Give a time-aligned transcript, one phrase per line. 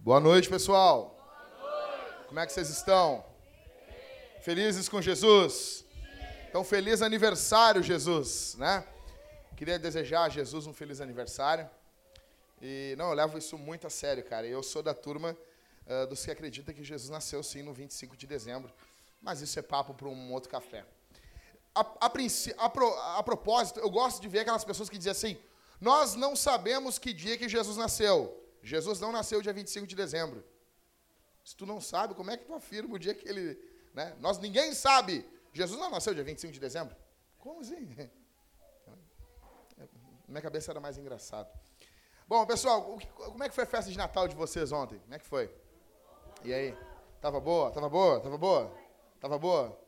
[0.00, 1.16] Boa noite, pessoal.
[2.26, 3.24] Como é que vocês estão?
[4.40, 5.84] Felizes com Jesus?
[6.48, 8.84] Então, feliz aniversário, Jesus, né?
[9.56, 11.70] Queria desejar a Jesus um feliz aniversário.
[12.60, 14.44] E, não, eu levo isso muito a sério, cara.
[14.44, 15.36] Eu sou da turma
[15.86, 18.72] uh, dos que acreditam que Jesus nasceu, sim, no 25 de dezembro.
[19.22, 20.84] Mas isso é papo para um outro café.
[21.74, 22.06] A, a,
[22.58, 25.38] a, pro, a propósito, eu gosto de ver aquelas pessoas que dizem assim,
[25.80, 28.40] nós não sabemos que dia que Jesus nasceu.
[28.62, 30.44] Jesus não nasceu dia 25 de dezembro.
[31.44, 33.58] Se tu não sabe, como é que tu afirma o dia que ele.
[33.92, 34.16] Né?
[34.20, 35.28] Nós ninguém sabe.
[35.52, 36.96] Jesus não nasceu dia 25 de dezembro?
[37.38, 37.86] Como assim?
[40.26, 41.48] Minha cabeça era mais engraçado.
[42.26, 44.98] Bom, pessoal, como é que foi a festa de Natal de vocês ontem?
[45.00, 45.54] Como é que foi?
[46.42, 46.74] E aí?
[47.20, 47.70] Tava boa?
[47.70, 48.20] Tava boa?
[48.20, 48.74] Tava boa?
[49.20, 49.83] Tava boa?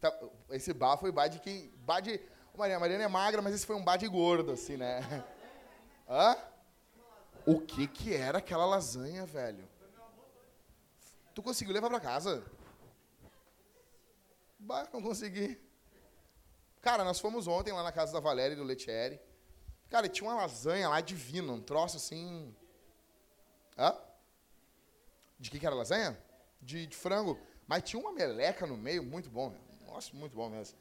[0.00, 0.16] Tá,
[0.50, 1.72] esse bar foi bar de quem.
[1.78, 2.20] Bar de.
[2.56, 5.00] Maria, Mariana é magra, mas esse foi um bar de gordo, assim, né?
[6.08, 6.36] Hã?
[7.46, 9.68] O que que era aquela lasanha, velho?
[11.34, 12.44] Tu conseguiu levar para casa?
[14.58, 15.58] Bah, não consegui.
[16.80, 19.20] Cara, nós fomos ontem lá na casa da Valéria e do Letieri.
[19.88, 22.54] Cara, tinha uma lasanha lá divina, um troço assim.
[23.76, 23.96] Hã?
[25.38, 26.18] De que, que era lasanha?
[26.60, 27.38] De, de, frango.
[27.66, 29.54] Mas tinha uma meleca no meio, muito bom.
[29.88, 30.78] Nossa, muito bom mesmo.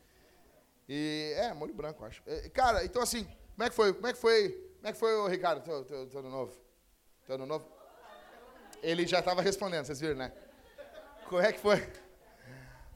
[0.87, 2.21] E, é, molho branco, acho.
[2.53, 3.93] Cara, então assim, como é que foi?
[3.93, 5.75] Como é que foi como é que foi, o Ricardo, teu
[6.19, 6.55] ano novo?
[7.25, 7.69] Teu ano novo?
[8.81, 10.31] Ele já estava respondendo, vocês viram, né?
[11.27, 11.77] Como é que foi?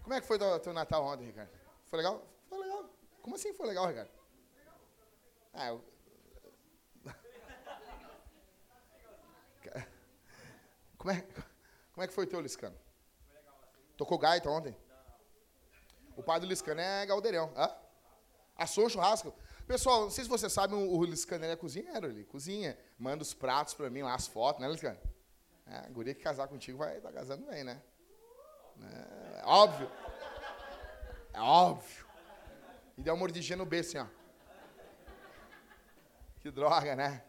[0.02, 1.52] Como é que foi teu, teu Natal ontem, Ricardo?
[1.88, 2.26] Foi legal?
[2.48, 2.90] Foi legal.
[3.22, 4.10] Como assim foi legal, Ricardo?
[5.54, 5.84] Ah, eu...
[10.98, 11.22] Como é,
[11.94, 12.80] como é que foi teu, Liscano?
[13.98, 14.74] Tocou gaita ontem?
[16.22, 17.52] O pai do Liscano é galdeirão.
[18.56, 19.34] Assou o churrasco?
[19.66, 22.78] Pessoal, não sei se vocês sabem, o, Liscano é cozinheiro, ele cozinha.
[22.96, 25.00] Manda os pratos para mim lá, as fotos, né, Liscano?
[25.66, 27.82] É, guria que casar contigo vai estar tá casando bem, né?
[28.84, 29.90] É, óbvio.
[31.34, 32.06] É óbvio.
[32.96, 34.06] E deu uma mordidinha no B, assim, ó.
[36.40, 37.24] Que droga, né?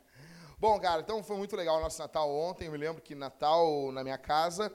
[0.58, 2.66] Bom, cara, então foi muito legal o nosso Natal ontem.
[2.66, 4.70] Eu me lembro que Natal na minha casa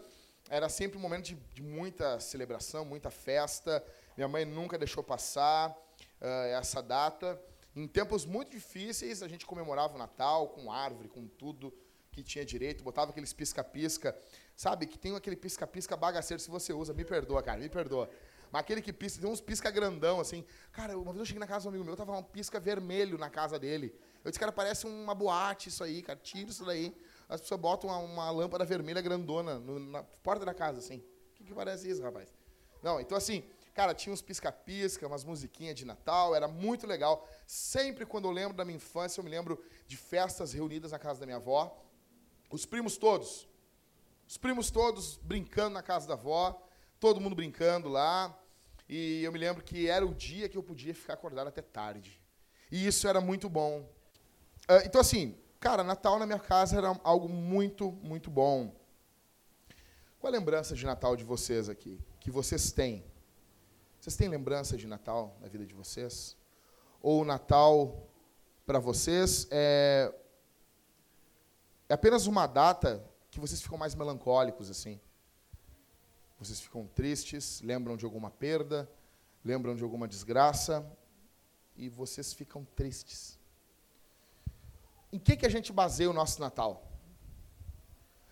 [0.50, 3.86] era sempre um momento de, de muita celebração, muita festa.
[4.17, 6.25] Minha mãe nunca deixou passar uh,
[6.57, 7.39] essa data.
[7.75, 11.72] Em tempos muito difíceis, a gente comemorava o Natal com árvore, com tudo
[12.11, 14.17] que tinha direito, botava aqueles pisca-pisca,
[14.55, 14.88] sabe?
[14.88, 18.09] Que tem aquele pisca-pisca bagaceiro, se você usa, me perdoa, cara, me perdoa.
[18.51, 20.44] Mas aquele que pisca, tem uns pisca grandão, assim.
[20.72, 23.19] Cara, uma vez eu cheguei na casa de um amigo meu, tava um pisca vermelho
[23.19, 23.94] na casa dele.
[24.25, 26.97] Eu disse, cara, parece uma boate isso aí, cara, tira isso daí.
[27.29, 30.97] As pessoas botam uma, uma lâmpada vermelha grandona no, na porta da casa, assim.
[30.97, 32.34] O que, que parece isso, rapaz?
[32.81, 33.44] Não, então assim,
[33.78, 37.30] Cara, tinha uns pisca-pisca, umas musiquinhas de Natal, era muito legal.
[37.46, 41.20] Sempre quando eu lembro da minha infância, eu me lembro de festas reunidas na casa
[41.20, 41.80] da minha avó.
[42.50, 43.48] Os primos todos.
[44.28, 46.60] Os primos todos brincando na casa da avó,
[47.00, 48.36] todo mundo brincando lá.
[48.90, 52.20] E eu me lembro que era o dia que eu podia ficar acordado até tarde.
[52.72, 53.88] E isso era muito bom.
[54.68, 58.76] Ah, então, assim, cara, Natal na minha casa era algo muito, muito bom.
[60.18, 62.02] Qual a lembrança de Natal de vocês aqui?
[62.20, 63.06] Que vocês têm?
[64.07, 66.38] Vocês têm lembrança de Natal na vida de vocês?
[67.01, 68.07] Ou o Natal
[68.66, 70.16] para vocês é,
[71.90, 74.97] é apenas uma data que vocês ficam mais melancólicos assim?
[76.40, 78.90] Vocês ficam tristes, lembram de alguma perda,
[79.44, 80.90] lembram de alguma desgraça
[81.75, 83.38] e vocês ficam tristes.
[85.12, 86.90] Em que, que a gente baseia o nosso Natal?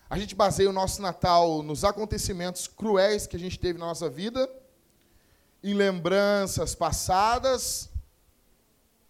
[0.08, 4.08] A gente baseia o nosso Natal nos acontecimentos cruéis que a gente teve na nossa
[4.08, 4.50] vida
[5.66, 7.90] em lembranças passadas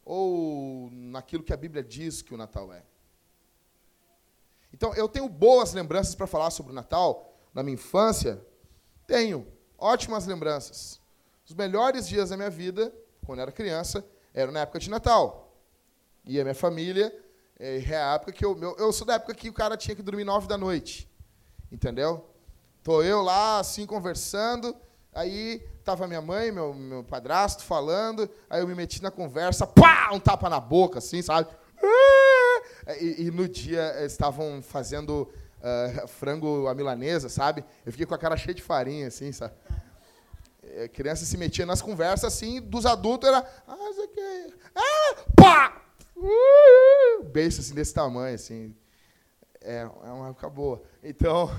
[0.03, 2.83] ou naquilo que a Bíblia diz que o Natal é.
[4.73, 8.43] Então, eu tenho boas lembranças para falar sobre o Natal na minha infância.
[9.07, 9.47] Tenho
[9.77, 10.99] ótimas lembranças.
[11.47, 12.91] Os melhores dias da minha vida,
[13.27, 14.03] quando era criança,
[14.33, 15.55] eram na época de Natal.
[16.25, 17.15] E a minha família,
[17.59, 20.03] é, é a época que eu, eu sou da época que o cara tinha que
[20.03, 21.07] dormir nove da noite.
[21.71, 22.31] Entendeu?
[22.83, 24.75] Tô eu lá, assim, conversando,
[25.17, 30.11] Aí tava minha mãe, meu, meu padrasto falando, aí eu me meti na conversa, pá,
[30.13, 31.49] um tapa na boca, assim, sabe?
[33.01, 37.65] E, e no dia estavam fazendo uh, frango à milanesa, sabe?
[37.87, 39.55] Eu fiquei com a cara cheia de farinha, assim, sabe?
[40.63, 43.39] A é, criança se metia nas conversas, assim, dos adultos era...
[43.67, 44.55] Ah, isso aqui...
[44.75, 45.83] Ah, pá!
[46.15, 48.77] Uh, beijo, assim, desse tamanho, assim.
[49.63, 50.83] É, é uma época boa.
[51.03, 51.51] Então...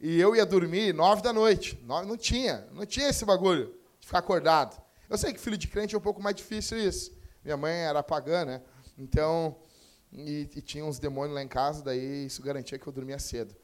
[0.00, 1.78] E eu ia dormir nove da noite.
[1.84, 4.80] Não tinha, não tinha esse bagulho de ficar acordado.
[5.08, 7.16] Eu sei que filho de crente é um pouco mais difícil isso.
[7.44, 8.62] Minha mãe era pagã, né?
[8.98, 9.56] Então,
[10.12, 13.54] e, e, tinha uns demônios lá em casa, daí isso garantia que eu dormia cedo.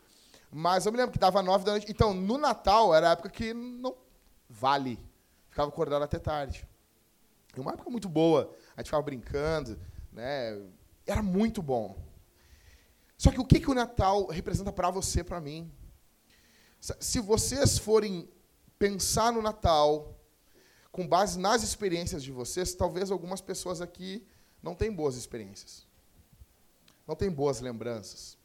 [0.50, 1.87] Mas eu me lembro que dava nove da noite.
[1.88, 3.96] Então, no Natal era a época que não
[4.49, 4.99] vale.
[5.49, 6.67] Ficava acordado até tarde.
[7.56, 8.55] E uma época muito boa.
[8.76, 9.79] A gente ficava brincando,
[10.12, 10.61] né?
[11.06, 11.96] Era muito bom.
[13.17, 15.73] Só que o que, que o Natal representa para você, para mim?
[16.82, 18.29] Se vocês forem
[18.76, 20.19] pensar no Natal
[20.90, 24.26] com base nas experiências de vocês, talvez algumas pessoas aqui
[24.61, 25.87] não tenham boas experiências.
[27.06, 28.37] Não têm boas lembranças.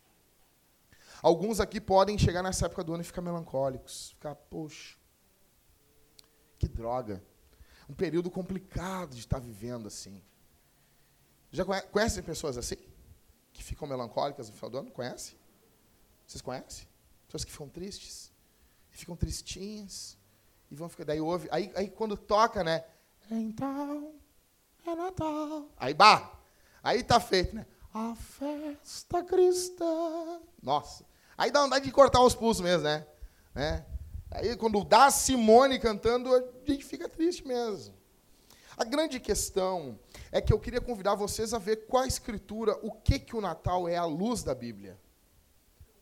[1.20, 4.12] Alguns aqui podem chegar nessa época do ano e ficar melancólicos.
[4.12, 4.96] Ficar, poxa,
[6.60, 7.24] que droga.
[7.90, 10.22] Um período complicado de estar vivendo assim.
[11.52, 12.78] Já conhecem pessoas assim?
[13.52, 14.92] Que ficam melancólicas no final do ano?
[14.92, 15.36] Conhece?
[16.28, 16.88] Vocês conhecem?
[17.28, 18.32] Pessoas que ficam tristes.
[18.90, 20.18] Ficam tristinhas.
[20.72, 21.06] E vão ficar.
[21.06, 21.48] Daí ouve.
[21.52, 22.84] Aí, aí quando toca, né?
[23.30, 24.14] Então
[24.86, 25.70] é Natal.
[25.78, 26.32] Aí, bah!
[26.82, 27.66] Aí tá feito, né?
[27.94, 30.40] A festa cristã.
[30.62, 31.06] Nossa.
[31.38, 33.06] Aí dá vontade de cortar os pulsos mesmo, né?
[33.54, 33.86] né?
[34.32, 37.96] Aí quando dá Simone cantando, a gente fica triste mesmo.
[38.78, 40.00] A grande questão
[40.32, 43.42] é que eu queria convidar vocês a ver qual a escritura, o que que o
[43.42, 45.00] Natal é à luz da Bíblia.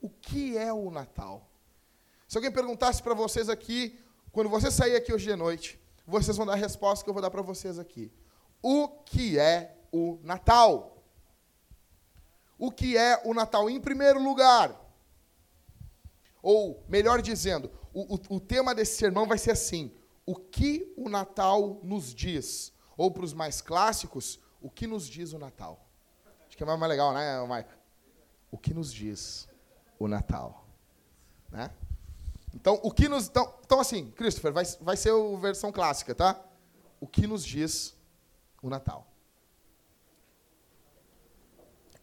[0.06, 1.50] O que é o Natal?
[2.28, 4.00] Se alguém perguntasse para vocês aqui,
[4.32, 7.24] quando você sair aqui hoje de noite, vocês vão dar a resposta que eu vou
[7.24, 8.14] dar para vocês aqui.
[8.62, 11.04] O que é o Natal?
[12.56, 13.68] O que é o Natal?
[13.68, 14.80] Em primeiro lugar,
[16.40, 19.92] ou melhor dizendo, o, o, o tema desse sermão vai ser assim:
[20.24, 22.72] o que o Natal nos diz?
[22.96, 25.84] Ou para os mais clássicos, o que nos diz o Natal?
[26.48, 27.74] Acho que é mais legal, né, Mike?
[28.52, 29.48] O que nos diz
[30.00, 30.66] o Natal?
[31.52, 31.72] Né?
[32.54, 33.28] Então, o que nos.
[33.28, 36.40] Então, então assim, Christopher, vai, vai ser a versão clássica, tá?
[37.00, 37.96] O que nos diz
[38.62, 39.08] o Natal?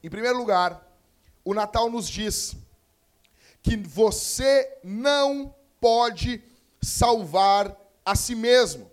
[0.03, 0.85] Em primeiro lugar,
[1.45, 2.57] o Natal nos diz
[3.63, 6.43] que você não pode
[6.81, 8.91] salvar a si mesmo.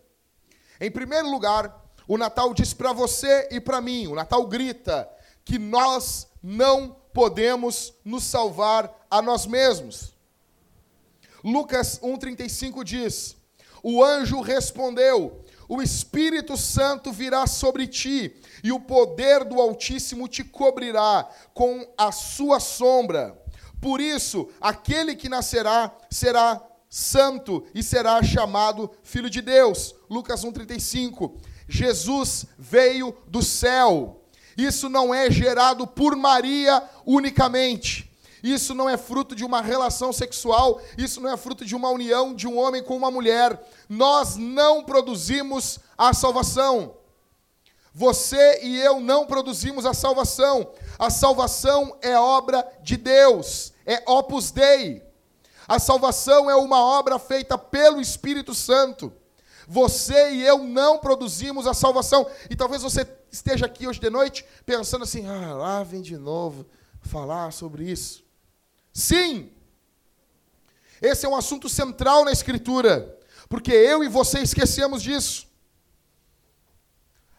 [0.80, 5.10] Em primeiro lugar, o Natal diz para você e para mim, o Natal grita
[5.44, 10.14] que nós não podemos nos salvar a nós mesmos.
[11.44, 13.36] Lucas 1,35 diz:
[13.84, 18.34] O anjo respondeu: O Espírito Santo virá sobre ti,
[18.64, 23.38] e o poder do Altíssimo te cobrirá com a sua sombra.
[23.82, 29.94] Por isso, aquele que nascerá será santo e será chamado filho de Deus.
[30.10, 31.36] Lucas 1:35.
[31.68, 34.19] Jesus veio do céu.
[34.60, 38.12] Isso não é gerado por Maria unicamente.
[38.44, 42.34] Isso não é fruto de uma relação sexual, isso não é fruto de uma união
[42.34, 43.58] de um homem com uma mulher.
[43.88, 46.96] Nós não produzimos a salvação.
[47.94, 50.72] Você e eu não produzimos a salvação.
[50.98, 55.02] A salvação é obra de Deus, é opus dei.
[55.68, 59.14] A salvação é uma obra feita pelo Espírito Santo.
[59.72, 62.28] Você e eu não produzimos a salvação.
[62.50, 66.66] E talvez você esteja aqui hoje de noite pensando assim: ah, lá vem de novo
[67.00, 68.26] falar sobre isso.
[68.92, 69.52] Sim,
[71.00, 73.16] esse é um assunto central na Escritura,
[73.48, 75.48] porque eu e você esquecemos disso.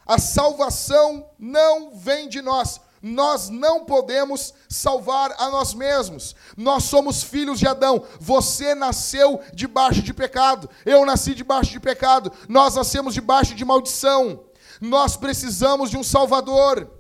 [0.07, 2.81] A salvação não vem de nós.
[3.03, 6.35] Nós não podemos salvar a nós mesmos.
[6.57, 8.05] Nós somos filhos de Adão.
[8.19, 10.69] Você nasceu debaixo de pecado.
[10.85, 12.31] Eu nasci debaixo de pecado.
[12.49, 14.45] Nós nascemos debaixo de maldição.
[14.81, 16.91] Nós precisamos de um Salvador.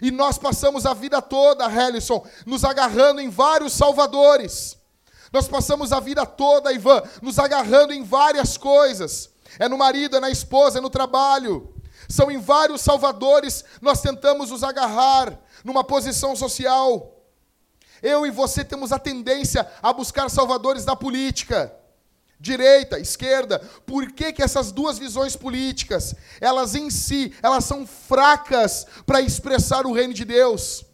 [0.00, 4.78] E nós passamos a vida toda, Helison, nos agarrando em vários salvadores.
[5.32, 9.30] Nós passamos a vida toda, Ivan, nos agarrando em várias coisas.
[9.58, 11.74] É no marido, é na esposa, é no trabalho.
[12.10, 17.16] São em vários salvadores nós tentamos nos agarrar numa posição social.
[18.02, 21.72] Eu e você temos a tendência a buscar salvadores da política
[22.40, 23.60] direita, esquerda.
[23.86, 29.86] Por que, que essas duas visões políticas, elas em si, elas são fracas para expressar
[29.86, 30.84] o reino de Deus?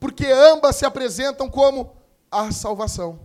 [0.00, 1.94] Porque ambas se apresentam como
[2.30, 3.20] a salvação.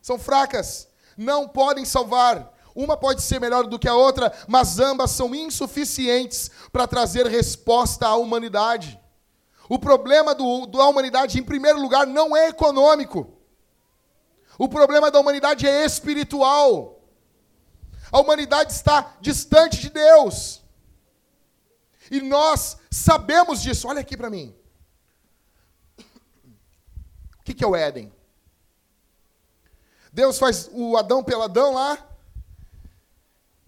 [0.00, 2.55] São fracas, não podem salvar.
[2.76, 8.06] Uma pode ser melhor do que a outra, mas ambas são insuficientes para trazer resposta
[8.06, 9.00] à humanidade.
[9.66, 13.32] O problema do, da humanidade, em primeiro lugar, não é econômico.
[14.58, 17.02] O problema da humanidade é espiritual.
[18.12, 20.62] A humanidade está distante de Deus.
[22.10, 23.88] E nós sabemos disso.
[23.88, 24.54] Olha aqui para mim.
[27.40, 28.12] O que, que é o Éden?
[30.12, 32.05] Deus faz o Adão pelo Adão lá.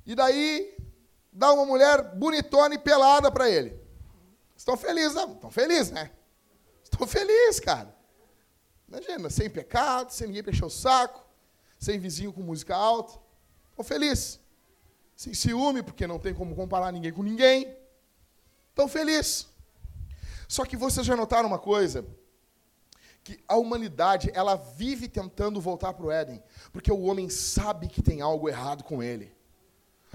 [0.09, 0.75] E daí,
[1.31, 3.79] dá uma mulher bonitona e pelada para ele.
[4.57, 5.35] Estão felizes, não?
[5.35, 6.11] Estão felizes, né?
[6.83, 7.95] Estão felizes, cara.
[8.89, 11.23] Imagina, sem pecado, sem ninguém encher o saco,
[11.79, 13.21] sem vizinho com música alta.
[13.69, 14.41] Estão felizes.
[15.15, 17.77] Sem ciúme, porque não tem como comparar ninguém com ninguém.
[18.71, 19.47] Estão felizes.
[20.49, 22.07] Só que vocês já notaram uma coisa?
[23.23, 28.01] Que a humanidade, ela vive tentando voltar para o Éden, porque o homem sabe que
[28.01, 29.37] tem algo errado com ele.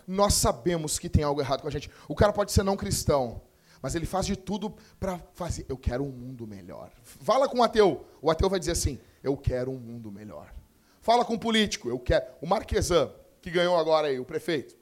[0.08, 1.90] Nós sabemos que tem algo errado com a gente.
[2.08, 3.42] O cara pode ser não cristão,
[3.82, 5.66] mas ele faz de tudo para fazer.
[5.68, 6.92] Eu quero um mundo melhor.
[7.04, 8.06] Fala com o ateu.
[8.22, 10.54] O ateu vai dizer assim: Eu quero um mundo melhor.
[11.02, 11.90] Fala com o político.
[11.90, 12.26] Eu quero.
[12.42, 14.76] O Marquesan, que ganhou agora aí, o prefeito.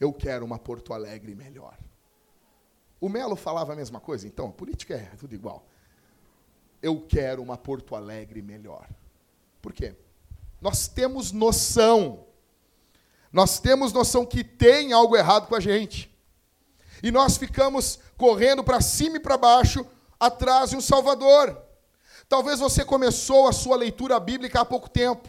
[0.00, 1.78] Eu quero uma Porto Alegre melhor.
[3.00, 5.66] O Melo falava a mesma coisa, então, a política é tudo igual.
[6.80, 8.88] Eu quero uma Porto Alegre melhor.
[9.60, 9.94] Por quê?
[10.60, 12.26] Nós temos noção
[13.34, 16.08] nós temos noção que tem algo errado com a gente.
[17.02, 19.84] E nós ficamos correndo para cima e para baixo
[20.20, 21.60] atrás de um Salvador.
[22.28, 25.28] Talvez você começou a sua leitura bíblica há pouco tempo.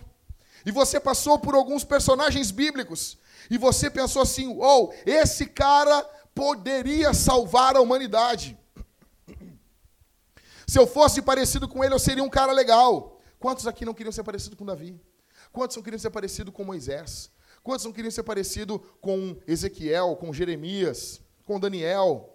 [0.64, 3.18] E você passou por alguns personagens bíblicos.
[3.50, 6.04] E você pensou assim: ou oh, esse cara
[6.36, 8.56] poderia salvar a humanidade.
[10.68, 13.20] Se eu fosse parecido com ele, eu seria um cara legal.
[13.40, 14.96] Quantos aqui não queriam ser parecido com Davi?
[15.52, 17.34] Quantos não queriam ser parecido com Moisés?
[17.66, 22.32] Quantos não queriam ser parecido com Ezequiel, com Jeremias, com Daniel?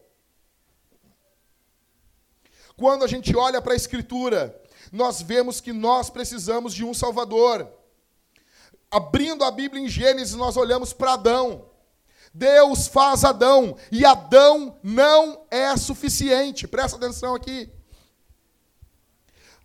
[2.77, 4.61] Quando a gente olha para a Escritura,
[4.91, 7.73] nós vemos que nós precisamos de um Salvador.
[8.91, 11.71] Abrindo a Bíblia em Gênesis, nós olhamos para Adão.
[12.35, 16.67] Deus faz Adão, e Adão não é suficiente.
[16.67, 17.73] Presta atenção aqui.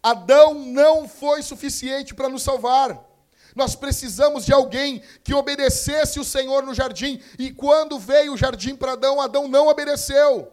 [0.03, 3.14] Adão não foi suficiente para nos salvar.
[3.55, 7.21] Nós precisamos de alguém que obedecesse o Senhor no jardim.
[7.39, 10.51] E quando veio o jardim para Adão, Adão não obedeceu.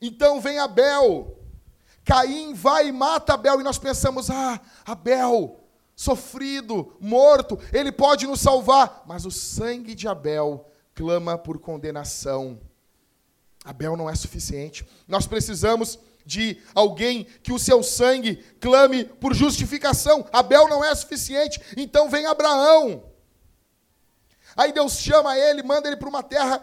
[0.00, 1.38] Então vem Abel.
[2.02, 3.60] Caim vai e mata Abel.
[3.60, 5.60] E nós pensamos: ah, Abel,
[5.94, 9.04] sofrido, morto, ele pode nos salvar.
[9.06, 12.58] Mas o sangue de Abel clama por condenação.
[13.62, 14.88] Abel não é suficiente.
[15.06, 20.26] Nós precisamos de alguém que o seu sangue clame por justificação.
[20.32, 23.04] Abel não é suficiente, então vem Abraão.
[24.56, 26.60] Aí Deus chama ele, manda ele para uma terra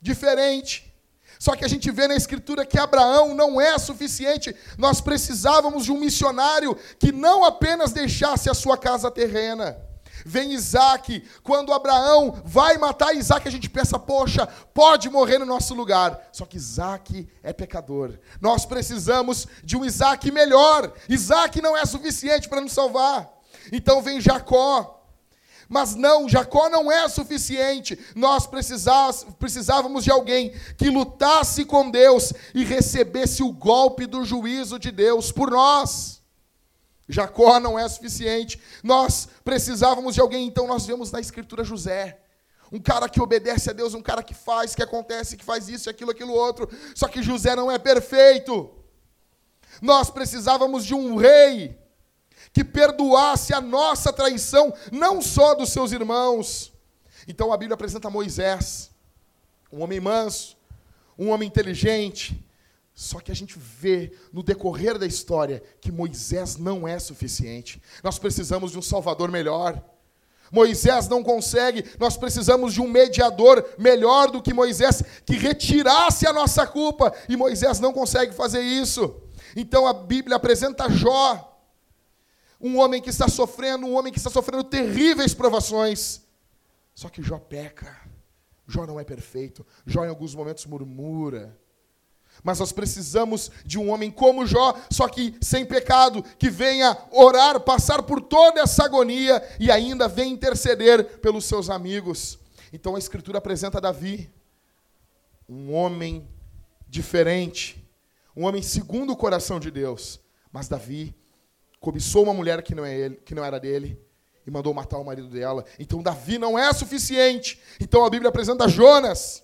[0.00, 0.92] diferente.
[1.38, 4.54] Só que a gente vê na Escritura que Abraão não é suficiente.
[4.76, 9.80] Nós precisávamos de um missionário que não apenas deixasse a sua casa terrena,
[10.24, 11.22] Vem Isaac.
[11.42, 16.28] Quando Abraão vai matar Isaac, a gente pensa, poxa, pode morrer no nosso lugar.
[16.32, 18.18] Só que Isaac é pecador.
[18.40, 20.92] Nós precisamos de um Isaac melhor.
[21.08, 23.30] Isaac não é suficiente para nos salvar.
[23.72, 24.96] Então vem Jacó.
[25.68, 27.96] Mas não, Jacó não é suficiente.
[28.16, 34.90] Nós precisávamos de alguém que lutasse com Deus e recebesse o golpe do juízo de
[34.90, 36.19] Deus por nós.
[37.10, 38.60] Jacó não é suficiente.
[38.82, 42.20] Nós precisávamos de alguém, então nós vemos na escritura José.
[42.72, 45.90] Um cara que obedece a Deus, um cara que faz, que acontece, que faz isso,
[45.90, 46.68] aquilo, aquilo outro.
[46.94, 48.70] Só que José não é perfeito.
[49.82, 51.78] Nós precisávamos de um rei
[52.52, 56.72] que perdoasse a nossa traição, não só dos seus irmãos.
[57.26, 58.90] Então a Bíblia apresenta Moisés,
[59.72, 60.56] um homem manso,
[61.18, 62.44] um homem inteligente,
[63.00, 67.80] só que a gente vê no decorrer da história que Moisés não é suficiente.
[68.04, 69.82] Nós precisamos de um Salvador melhor.
[70.52, 76.32] Moisés não consegue, nós precisamos de um mediador melhor do que Moisés, que retirasse a
[76.32, 79.18] nossa culpa, e Moisés não consegue fazer isso.
[79.56, 81.58] Então a Bíblia apresenta Jó,
[82.60, 86.20] um homem que está sofrendo, um homem que está sofrendo terríveis provações.
[86.94, 87.98] Só que Jó peca,
[88.68, 91.58] Jó não é perfeito, Jó em alguns momentos murmura,
[92.42, 97.60] mas nós precisamos de um homem como Jó, só que sem pecado, que venha orar,
[97.60, 102.38] passar por toda essa agonia e ainda venha interceder pelos seus amigos.
[102.72, 104.30] Então a Escritura apresenta Davi,
[105.48, 106.28] um homem
[106.88, 107.84] diferente,
[108.36, 110.20] um homem segundo o coração de Deus.
[110.52, 111.14] Mas Davi
[111.80, 114.00] cobiçou uma mulher que não, é ele, que não era dele
[114.46, 115.64] e mandou matar o marido dela.
[115.78, 117.60] Então Davi não é suficiente.
[117.80, 119.42] Então a Bíblia apresenta Jonas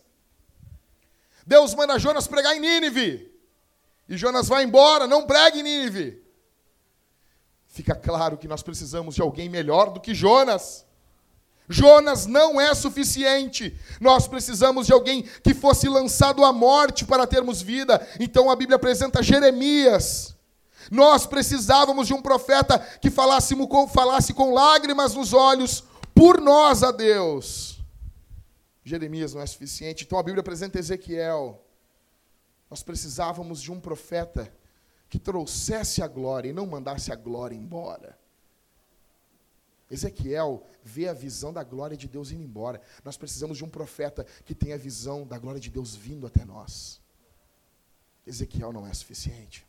[1.46, 3.32] Deus manda Jonas pregar em Nínive.
[4.08, 6.22] E Jonas vai embora, não pregue em Nínive.
[7.66, 10.84] Fica claro que nós precisamos de alguém melhor do que Jonas.
[11.68, 13.78] Jonas não é suficiente.
[14.00, 18.06] Nós precisamos de alguém que fosse lançado à morte para termos vida.
[18.18, 20.34] Então a Bíblia apresenta Jeremias.
[20.90, 25.84] Nós precisávamos de um profeta que falasse com, falasse com lágrimas nos olhos
[26.14, 27.75] por nós a Deus.
[28.86, 31.60] Jeremias não é suficiente, então a Bíblia apresenta Ezequiel.
[32.70, 34.54] Nós precisávamos de um profeta
[35.08, 38.16] que trouxesse a glória e não mandasse a glória embora.
[39.90, 42.80] Ezequiel vê a visão da glória de Deus indo embora.
[43.04, 46.44] Nós precisamos de um profeta que tenha a visão da glória de Deus vindo até
[46.44, 47.00] nós.
[48.24, 49.66] Ezequiel não é suficiente.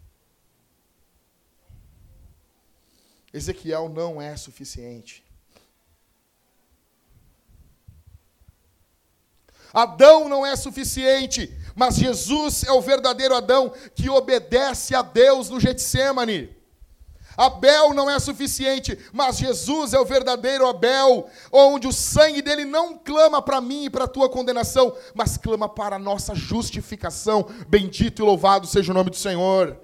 [3.34, 5.27] Ezequiel não é suficiente.
[9.74, 15.60] Adão não é suficiente, mas Jesus é o verdadeiro Adão que obedece a Deus no
[15.60, 16.58] Getsemane.
[17.38, 22.98] Abel não é suficiente, mas Jesus é o verdadeiro Abel, onde o sangue dele não
[22.98, 27.48] clama para mim e para a tua condenação, mas clama para a nossa justificação.
[27.68, 29.78] Bendito e louvado seja o nome do Senhor.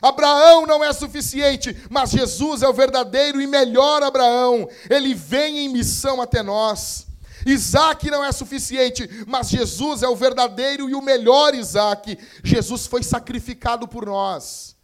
[0.00, 4.68] Abraão não é suficiente, mas Jesus é o verdadeiro e melhor Abraão.
[4.88, 7.08] Ele vem em missão até nós.
[7.46, 12.18] Isaac não é suficiente, mas Jesus é o verdadeiro e o melhor Isaac.
[12.42, 14.76] Jesus foi sacrificado por nós.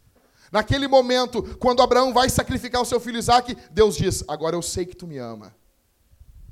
[0.51, 4.85] Naquele momento, quando Abraão vai sacrificar o seu filho Isaac, Deus diz: Agora eu sei
[4.85, 5.55] que tu me ama,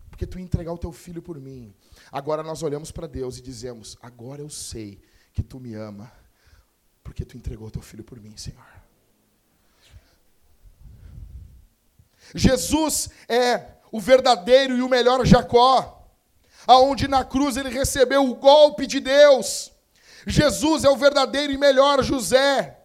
[0.09, 1.73] porque tu entregar o teu filho por mim.
[2.11, 5.01] Agora nós olhamos para Deus e dizemos: Agora eu sei
[5.33, 6.11] que tu me ama,
[7.03, 8.65] porque tu entregou o teu filho por mim, Senhor.
[12.35, 15.96] Jesus é o verdadeiro e o melhor Jacó,
[16.67, 19.71] aonde na cruz ele recebeu o golpe de Deus.
[20.27, 22.77] Jesus é o verdadeiro e melhor José,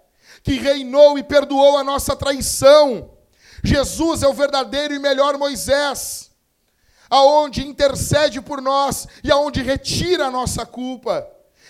[0.44, 3.10] que reinou e perdoou a nossa traição.
[3.64, 6.30] Jesus é o verdadeiro e melhor Moisés,
[7.10, 11.26] aonde intercede por nós e aonde retira a nossa culpa.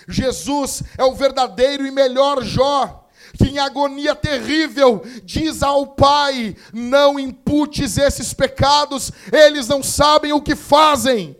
[0.06, 7.18] Jesus é o verdadeiro e melhor Jó, que em agonia terrível diz ao Pai: Não
[7.18, 11.36] imputes esses pecados, eles não sabem o que fazem.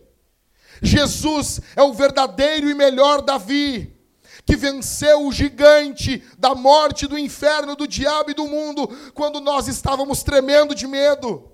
[0.83, 3.97] Jesus é o verdadeiro e melhor Davi,
[4.45, 9.68] que venceu o gigante da morte, do inferno, do diabo e do mundo, quando nós
[9.68, 11.49] estávamos tremendo de medo.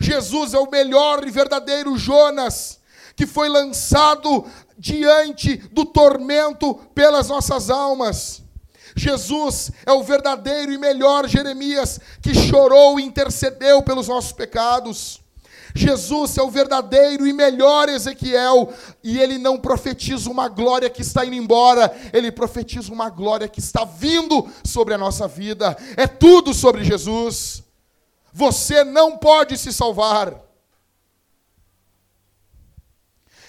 [0.00, 2.80] Jesus é o melhor e verdadeiro Jonas,
[3.14, 4.44] que foi lançado
[4.76, 8.42] diante do tormento pelas nossas almas.
[8.96, 15.23] Jesus é o verdadeiro e melhor Jeremias, que chorou e intercedeu pelos nossos pecados.
[15.74, 21.24] Jesus é o verdadeiro e melhor Ezequiel, e ele não profetiza uma glória que está
[21.24, 25.76] indo embora, ele profetiza uma glória que está vindo sobre a nossa vida.
[25.96, 27.64] É tudo sobre Jesus.
[28.32, 30.40] Você não pode se salvar.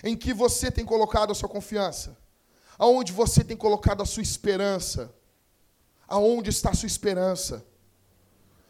[0.03, 2.17] Em que você tem colocado a sua confiança?
[2.77, 5.13] Aonde você tem colocado a sua esperança?
[6.07, 7.63] Aonde está a sua esperança?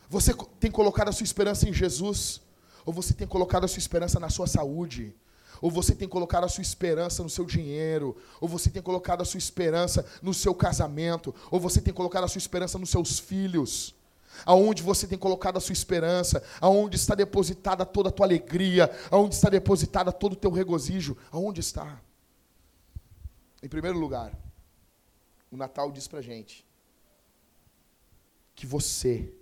[0.10, 2.42] Você tem colocado a sua esperança em Jesus?
[2.86, 5.16] Ou você tem colocado a sua esperança na sua saúde?
[5.62, 8.16] Ou você tem colocado a sua esperança no seu dinheiro?
[8.40, 11.34] Ou você tem colocado a sua esperança no seu casamento?
[11.50, 13.96] Ou você tem colocado a sua esperança nos seus filhos?
[14.46, 16.44] Aonde você tem colocado a sua esperança?
[16.60, 18.92] Aonde está depositada toda a tua alegria?
[19.10, 21.18] Aonde está depositada todo o teu regozijo?
[21.32, 22.02] Aonde está?
[23.64, 24.38] Em primeiro lugar,
[25.50, 26.66] o Natal diz pra gente
[28.54, 29.34] que você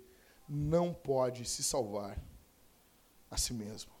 [0.48, 2.16] não pode se salvar
[3.34, 3.92] a si mesmo.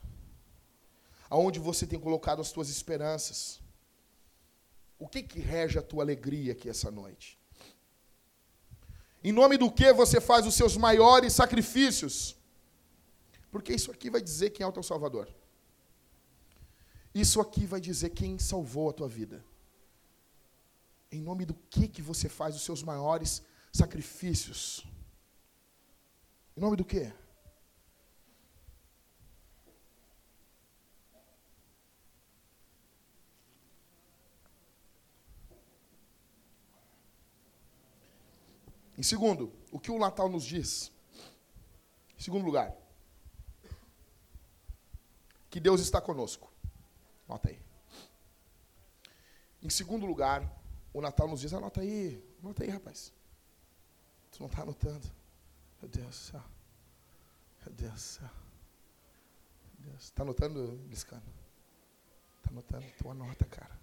[1.28, 3.60] Aonde você tem colocado as tuas esperanças?
[4.98, 7.38] O que que rege a tua alegria aqui essa noite?
[9.22, 12.36] Em nome do que você faz os seus maiores sacrifícios?
[13.50, 15.28] Porque isso aqui vai dizer quem é o teu Salvador.
[17.14, 19.44] Isso aqui vai dizer quem salvou a tua vida.
[21.10, 23.42] Em nome do que que você faz os seus maiores
[23.72, 24.84] sacrifícios?
[26.56, 27.12] Em nome do quê?
[38.96, 40.92] Em segundo, o que o Natal nos diz?
[42.16, 42.74] Em segundo lugar,
[45.50, 46.52] que Deus está conosco.
[47.28, 47.60] Nota aí.
[49.62, 50.48] Em segundo lugar,
[50.92, 53.12] o Natal nos diz, anota aí, anota aí, rapaz.
[54.30, 55.06] Tu não está anotando.
[55.80, 56.44] Meu Deus do céu.
[57.64, 58.30] Meu Deus do céu.
[59.98, 61.22] Está anotando, Liscano?
[62.38, 62.86] Está anotando?
[62.98, 63.80] Tu anota, cara.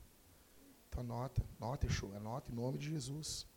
[0.89, 1.43] Tu anota.
[1.59, 2.13] Anota, Exu.
[2.15, 3.47] Anota em nome de Jesus.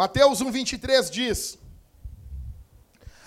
[0.00, 1.58] Mateus 1,23 diz: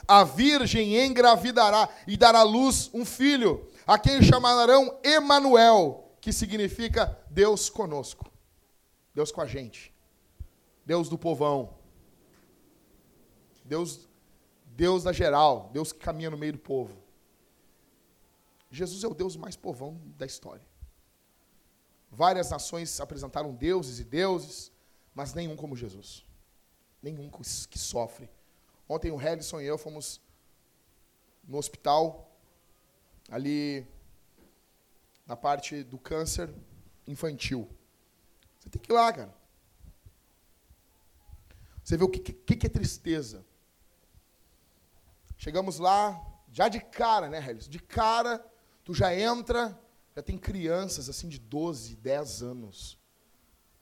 [0.07, 7.15] A virgem engravidará e dará à luz um filho, a quem chamarão Emanuel, que significa
[7.29, 8.25] Deus conosco.
[9.13, 9.93] Deus com a gente.
[10.83, 11.77] Deus do povão.
[13.63, 14.09] Deus,
[14.65, 16.97] Deus da geral, Deus que caminha no meio do povo.
[18.71, 20.65] Jesus é o Deus mais povão da história.
[22.09, 24.71] Várias nações apresentaram deuses e deuses,
[25.13, 26.25] mas nenhum como Jesus.
[27.03, 28.29] Nenhum que sofre.
[28.87, 30.21] Ontem o Helison e eu fomos
[31.45, 32.31] no hospital,
[33.29, 33.85] ali
[35.27, 36.49] na parte do câncer
[37.05, 37.69] infantil.
[38.57, 39.35] Você tem que ir lá, cara.
[41.83, 43.45] Você vê o que, que, que é tristeza.
[45.37, 47.69] Chegamos lá, já de cara, né, Helison?
[47.69, 48.39] De cara,
[48.85, 49.77] tu já entra,
[50.15, 52.97] já tem crianças assim de 12, 10 anos,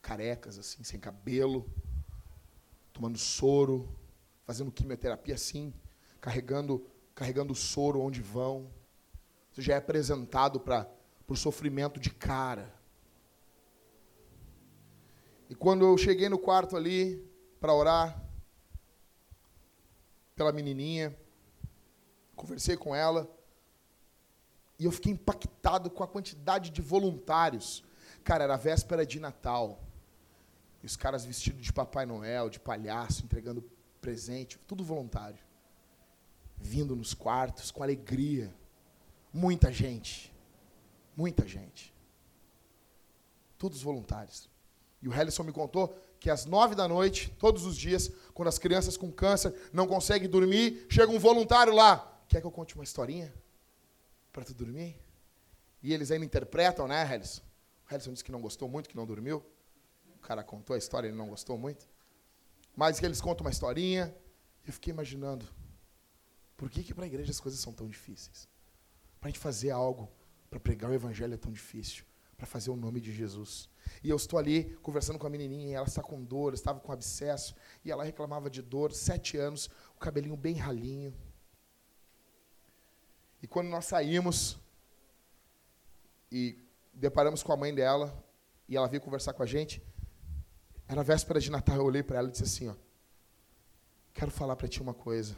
[0.02, 1.70] carecas, assim, sem cabelo,
[3.02, 3.90] tomando soro,
[4.44, 5.74] fazendo quimioterapia assim,
[6.20, 6.86] carregando,
[7.16, 8.72] carregando soro onde vão.
[9.52, 10.88] Você já é apresentado para
[11.28, 12.72] o sofrimento de cara.
[15.50, 17.28] E quando eu cheguei no quarto ali
[17.60, 18.24] para orar
[20.36, 21.18] pela menininha,
[22.36, 23.28] conversei com ela,
[24.78, 27.84] e eu fiquei impactado com a quantidade de voluntários.
[28.24, 29.91] Cara, era véspera de Natal.
[30.82, 33.62] E os caras vestidos de Papai Noel, de palhaço, entregando
[34.00, 35.44] presente, tudo voluntário.
[36.58, 38.54] Vindo nos quartos com alegria.
[39.32, 40.34] Muita gente.
[41.16, 41.94] Muita gente.
[43.58, 44.50] Todos voluntários.
[45.02, 48.60] E o Helison me contou que às nove da noite, todos os dias, quando as
[48.60, 52.08] crianças com câncer não conseguem dormir, chega um voluntário lá.
[52.28, 53.34] Quer que eu conte uma historinha?
[54.32, 54.96] Para tu dormir?
[55.82, 57.42] E eles ainda interpretam, né, Helison?
[57.90, 59.44] O Helison disse que não gostou muito, que não dormiu.
[60.22, 61.90] O cara contou a história, ele não gostou muito.
[62.76, 64.16] Mas que eles contam uma historinha.
[64.66, 65.48] Eu fiquei imaginando,
[66.56, 68.48] por que, que para a igreja as coisas são tão difíceis?
[69.20, 70.08] Para a gente fazer algo,
[70.48, 72.06] para pregar o evangelho é tão difícil.
[72.38, 73.68] Para fazer o nome de Jesus.
[74.04, 76.92] E eu estou ali conversando com a menininha, e ela está com dor, estava com
[76.92, 81.16] abscesso, e ela reclamava de dor, sete anos, o cabelinho bem ralinho.
[83.42, 84.60] E quando nós saímos
[86.32, 88.24] e deparamos com a mãe dela,
[88.70, 89.84] e ela veio conversar com a gente,
[90.92, 92.76] era véspera de Natal, eu olhei para ela e disse assim, ó,
[94.14, 95.38] quero falar para ti uma coisa.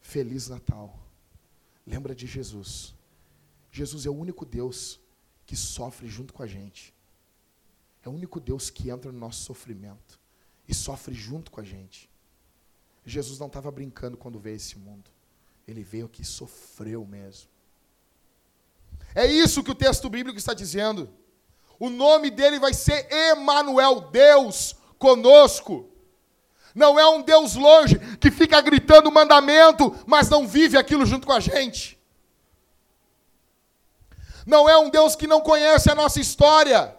[0.00, 0.96] Feliz Natal.
[1.84, 2.94] Lembra de Jesus.
[3.72, 5.00] Jesus é o único Deus
[5.44, 6.94] que sofre junto com a gente.
[8.04, 10.20] É o único Deus que entra no nosso sofrimento
[10.68, 12.08] e sofre junto com a gente.
[13.04, 15.10] Jesus não estava brincando quando veio esse mundo.
[15.66, 17.50] Ele veio aqui e sofreu mesmo.
[19.12, 21.12] É isso que o texto bíblico está dizendo.
[21.80, 25.88] O nome dele vai ser Emanuel, Deus conosco.
[26.74, 31.32] Não é um Deus longe que fica gritando mandamento, mas não vive aquilo junto com
[31.32, 31.98] a gente.
[34.46, 36.94] Não é um Deus que não conhece a nossa história,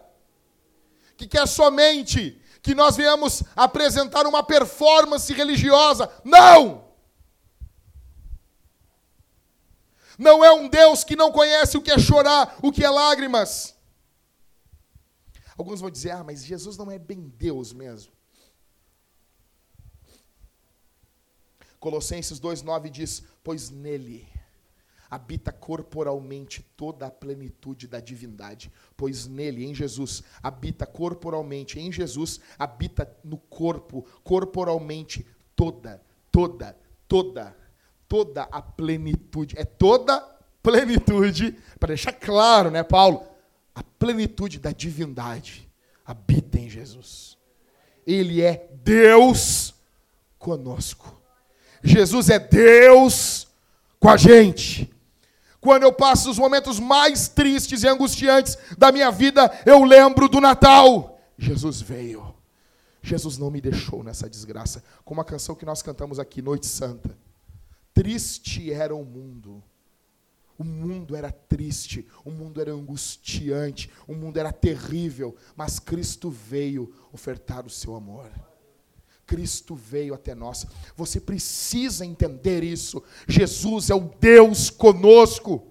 [1.16, 6.10] que quer somente que nós venhamos apresentar uma performance religiosa.
[6.24, 6.90] Não!
[10.18, 13.76] Não é um Deus que não conhece o que é chorar, o que é lágrimas.
[15.62, 18.12] Alguns vão dizer, ah, mas Jesus não é bem Deus mesmo.
[21.78, 24.28] Colossenses 2,9 diz: Pois nele
[25.08, 28.72] habita corporalmente toda a plenitude da divindade.
[28.96, 37.56] Pois nele, em Jesus, habita corporalmente, em Jesus, habita no corpo, corporalmente, toda, toda, toda
[38.08, 39.54] toda a plenitude.
[39.56, 40.20] É toda
[40.62, 43.31] plenitude, para deixar claro, né, Paulo?
[43.74, 45.68] A plenitude da divindade
[46.04, 47.38] habita em Jesus.
[48.06, 49.74] Ele é Deus
[50.38, 51.20] conosco.
[51.82, 53.48] Jesus é Deus
[53.98, 54.92] com a gente.
[55.60, 60.40] Quando eu passo os momentos mais tristes e angustiantes da minha vida, eu lembro do
[60.40, 61.20] Natal.
[61.38, 62.34] Jesus veio.
[63.00, 64.82] Jesus não me deixou nessa desgraça.
[65.04, 67.16] Como a canção que nós cantamos aqui, Noite Santa.
[67.94, 69.62] Triste era o mundo.
[70.62, 76.94] O mundo era triste, o mundo era angustiante, o mundo era terrível, mas Cristo veio
[77.12, 78.30] ofertar o seu amor.
[79.26, 80.64] Cristo veio até nós.
[80.94, 83.02] Você precisa entender isso.
[83.26, 85.66] Jesus é o Deus conosco.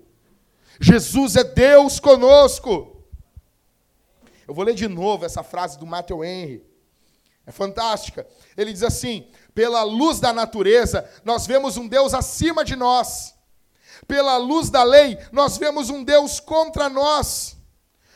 [0.78, 3.02] Jesus é Deus conosco.
[4.46, 6.66] Eu vou ler de novo essa frase do Matthew Henry.
[7.46, 8.28] É fantástica.
[8.58, 9.26] Ele diz assim:
[9.56, 13.40] pela luz da natureza, nós vemos um Deus acima de nós.
[14.08, 17.58] Pela luz da lei, nós vemos um Deus contra nós.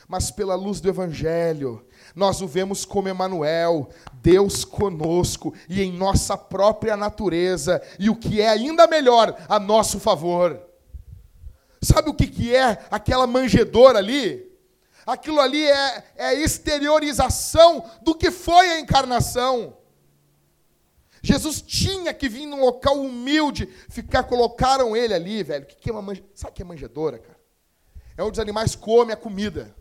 [0.08, 6.38] Mas pela luz do evangelho, nós o vemos como Emanuel, Deus conosco e em nossa
[6.38, 10.62] própria natureza, e o que é ainda melhor, a nosso favor.
[11.82, 14.45] Sabe o que, que é aquela manjedora ali?
[15.06, 19.78] Aquilo ali é, é exteriorização do que foi a encarnação.
[21.26, 25.66] Jesus tinha que vir num local humilde, ficar, colocaram ele ali, velho.
[25.66, 26.24] Que que é uma manje...
[26.36, 27.40] Sabe o que é manjedora, cara?
[28.16, 29.76] É onde os animais comem a comida.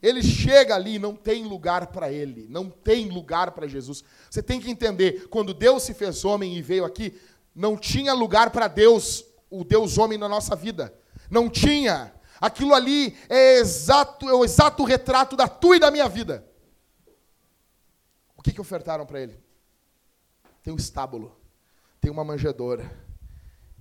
[0.00, 4.04] Ele chega ali, não tem lugar para ele, não tem lugar para Jesus.
[4.30, 7.18] Você tem que entender, quando Deus se fez homem e veio aqui,
[7.54, 10.94] não tinha lugar para Deus, o Deus homem na nossa vida.
[11.28, 12.14] Não tinha.
[12.40, 16.46] Aquilo ali é exato, é o exato retrato da tua e da minha vida.
[18.44, 19.38] Que, que ofertaram para ele?
[20.62, 21.34] Tem um estábulo,
[21.98, 22.94] tem uma manjedoura.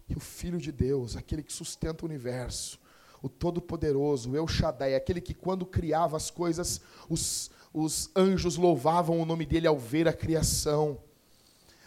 [0.07, 2.79] E o Filho de Deus, aquele que sustenta o universo,
[3.21, 9.19] o Todo-Poderoso, o El Shaddai, aquele que quando criava as coisas, os, os anjos louvavam
[9.19, 10.97] o nome dele ao ver a criação.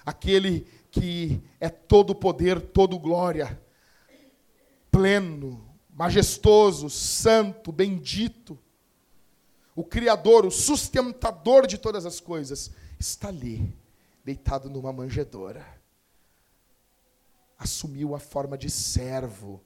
[0.05, 3.59] Aquele que é todo poder, todo glória,
[4.91, 8.59] pleno, majestoso, santo, bendito.
[9.77, 13.73] O Criador, o sustentador de todas as coisas, está ali,
[14.25, 15.65] deitado numa manjedoura.
[17.57, 19.63] Assumiu a forma de servo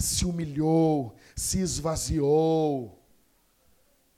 [0.00, 3.02] se humilhou, se esvaziou.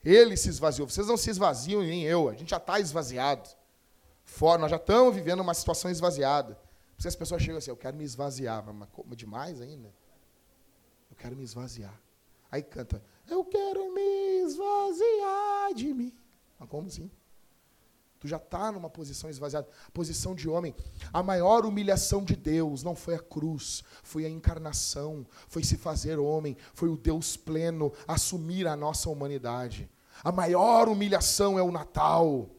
[0.05, 0.88] Ele se esvaziou.
[0.88, 2.29] Vocês não se esvaziam, nem eu.
[2.29, 3.49] A gente já está esvaziado.
[4.25, 6.59] Fora, nós já estamos vivendo uma situação esvaziada.
[6.95, 8.62] Porque as pessoas chegam assim, eu quero me esvaziar.
[8.73, 9.93] Mas como demais ainda?
[11.11, 11.95] Eu quero me esvaziar.
[12.51, 16.14] Aí canta, eu quero me esvaziar de mim.
[16.59, 17.11] Mas como assim?
[18.21, 20.75] Tu já está numa posição esvaziada, posição de homem.
[21.12, 26.19] A maior humilhação de Deus não foi a cruz, foi a encarnação, foi se fazer
[26.19, 29.88] homem, foi o Deus pleno assumir a nossa humanidade.
[30.25, 32.51] A maior humilhação é o Natal.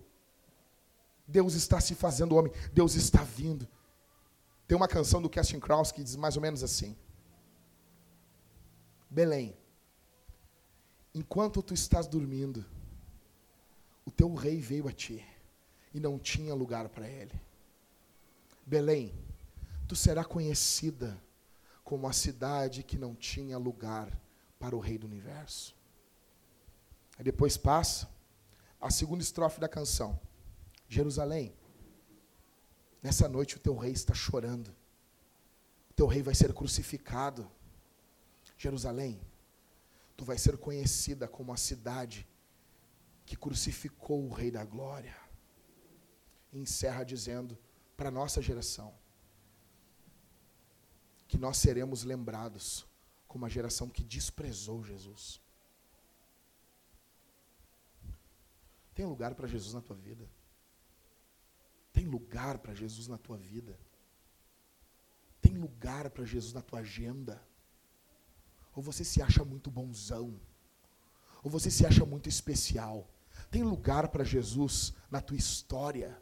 [1.27, 3.67] Deus está se fazendo homem, Deus está vindo.
[4.65, 6.95] Tem uma canção do Casting Krause que diz mais ou menos assim:
[9.09, 9.57] Belém,
[11.13, 12.65] enquanto tu estás dormindo,
[14.05, 15.25] o teu rei veio a ti
[15.93, 17.39] e não tinha lugar para ele.
[18.65, 19.13] Belém,
[19.87, 21.21] tu será conhecida
[21.83, 24.15] como a cidade que não tinha lugar
[24.59, 25.75] para o rei do universo.
[27.17, 28.09] Aí depois passa
[28.79, 30.19] a segunda estrofe da canção.
[30.87, 31.53] Jerusalém,
[33.01, 34.69] nessa noite o teu rei está chorando.
[35.89, 37.49] O teu rei vai ser crucificado.
[38.57, 39.19] Jerusalém,
[40.19, 42.27] tu vai ser conhecida como a cidade
[43.25, 45.15] que crucificou o rei da glória
[46.51, 47.57] e encerra dizendo
[47.95, 48.93] para a nossa geração
[51.25, 52.85] que nós seremos lembrados
[53.29, 55.39] como a geração que desprezou Jesus.
[58.93, 60.29] Tem lugar para Jesus na tua vida?
[61.93, 63.79] Tem lugar para Jesus na tua vida?
[65.39, 67.41] Tem lugar para Jesus na tua agenda?
[68.75, 70.39] Ou você se acha muito bonzão?
[71.43, 73.09] Ou você se acha muito especial?
[73.49, 76.21] Tem lugar para Jesus na tua história?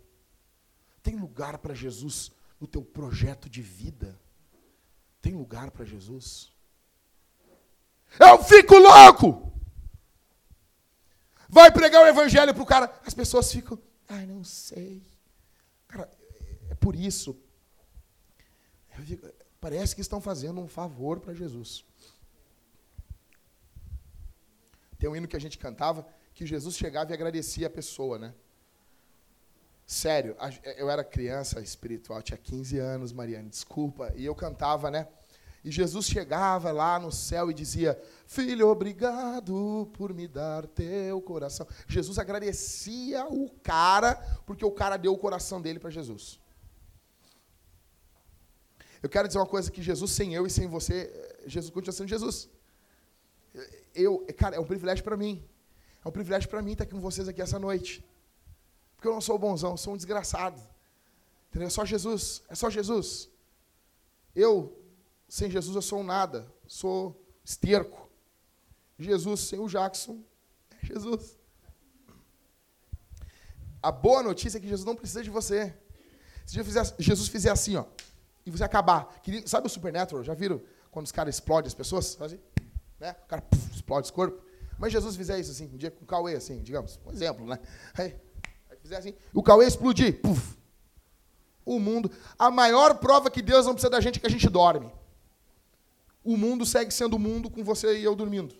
[1.01, 4.19] Tem lugar para Jesus no teu projeto de vida?
[5.21, 6.51] Tem lugar para Jesus?
[8.19, 9.47] Eu fico louco!
[11.49, 13.01] Vai pregar o evangelho para o cara.
[13.05, 15.01] As pessoas ficam, ai, não sei.
[15.87, 16.11] Cara,
[16.69, 17.39] é por isso.
[19.05, 19.27] Fico,
[19.59, 21.85] parece que estão fazendo um favor para Jesus.
[24.97, 28.33] Tem um hino que a gente cantava que Jesus chegava e agradecia a pessoa, né?
[29.85, 30.35] Sério,
[30.75, 35.07] eu era criança espiritual, tinha 15 anos, Mariane, desculpa, e eu cantava, né?
[35.63, 41.67] E Jesus chegava lá no céu e dizia: Filho, obrigado por me dar teu coração.
[41.87, 46.39] Jesus agradecia o cara, porque o cara deu o coração dele para Jesus.
[49.01, 51.11] Eu quero dizer uma coisa: que Jesus, sem eu e sem você,
[51.45, 52.49] Jesus continua sendo Jesus.
[53.93, 55.43] Eu, cara, é um privilégio para mim.
[56.03, 58.03] É um privilégio para mim estar com vocês aqui essa noite.
[58.95, 60.61] Porque eu não sou bonzão, sou um desgraçado.
[61.49, 61.67] Entendeu?
[61.67, 63.29] É só Jesus, é só Jesus.
[64.35, 64.77] Eu,
[65.27, 68.09] sem Jesus, eu sou um nada, sou esterco.
[68.99, 70.21] Jesus sem o Jackson
[70.71, 71.37] é Jesus.
[73.81, 75.73] A boa notícia é que Jesus não precisa de você.
[76.45, 76.55] Se
[76.99, 77.85] Jesus fizer assim, ó,
[78.45, 79.13] e você acabar.
[79.45, 80.23] Sabe o Supernatural?
[80.23, 82.19] Já viram quando os caras explodem as pessoas?
[82.21, 82.39] Assim,
[82.99, 83.15] né?
[83.23, 84.43] O cara puf, explode os corpos.
[84.77, 87.59] Mas Jesus fizer isso assim, um dia com o Cauê, assim, digamos, um exemplo, né?
[87.95, 88.15] Aí,
[88.81, 90.57] fizer assim, o Cauê explodir, puf,
[91.65, 92.11] o mundo.
[92.37, 94.91] A maior prova que Deus não precisa da gente é que a gente dorme.
[96.23, 98.55] O mundo segue sendo o mundo com você e eu dormindo.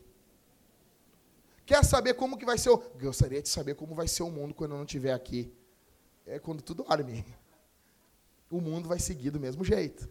[1.66, 2.78] Quer saber como que vai ser o...
[3.00, 5.54] Gostaria de saber como vai ser o mundo quando eu não estiver aqui.
[6.26, 7.26] É quando tu dorme.
[8.50, 10.10] O mundo vai seguir do mesmo jeito.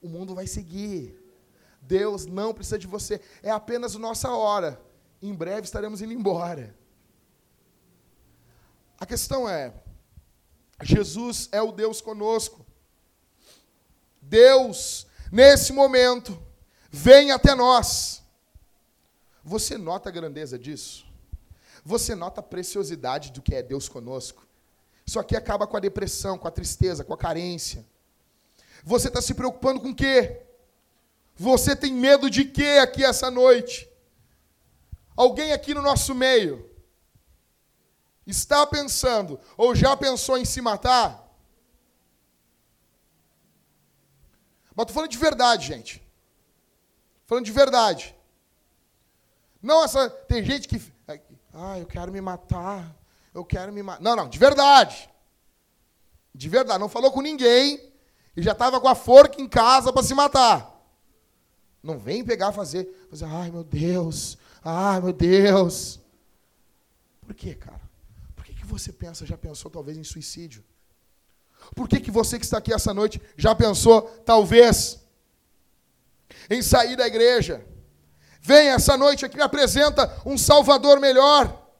[0.00, 1.17] O mundo vai seguir.
[1.80, 3.20] Deus não precisa de você.
[3.42, 4.80] É apenas nossa hora.
[5.20, 6.74] Em breve estaremos indo embora.
[8.98, 9.72] A questão é:
[10.82, 12.64] Jesus é o Deus conosco.
[14.20, 16.40] Deus, nesse momento,
[16.90, 18.22] vem até nós.
[19.42, 21.06] Você nota a grandeza disso?
[21.84, 24.46] Você nota a preciosidade do que é Deus conosco?
[25.06, 27.86] Isso aqui acaba com a depressão, com a tristeza, com a carência.
[28.84, 30.42] Você está se preocupando com o quê?
[31.38, 33.88] Você tem medo de quê aqui essa noite?
[35.16, 36.68] Alguém aqui no nosso meio
[38.26, 41.24] está pensando ou já pensou em se matar?
[44.74, 46.02] Mas estou falando de verdade, gente.
[47.24, 48.16] Falando de verdade.
[49.62, 50.10] Não essa.
[50.10, 50.82] Tem gente que.
[51.54, 52.96] Ah, eu quero me matar.
[53.32, 54.02] Eu quero me matar.
[54.02, 55.08] Não, não, de verdade.
[56.34, 56.80] De verdade.
[56.80, 57.92] Não falou com ninguém
[58.36, 60.77] e já estava com a forca em casa para se matar.
[61.82, 66.00] Não vem pegar fazer, fazer, ai meu Deus, ai meu Deus.
[67.20, 67.80] Por quê, cara?
[68.34, 70.64] Por que, que você pensa, já pensou talvez em suicídio?
[71.74, 74.98] Por que, que você que está aqui essa noite já pensou, talvez,
[76.48, 77.64] em sair da igreja?
[78.40, 81.70] Vem essa noite aqui, me apresenta um Salvador melhor,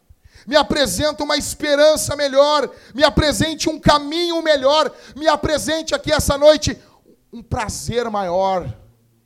[0.46, 6.78] me apresenta uma esperança melhor, me apresente um caminho melhor, me apresente aqui essa noite
[7.32, 8.70] um prazer maior.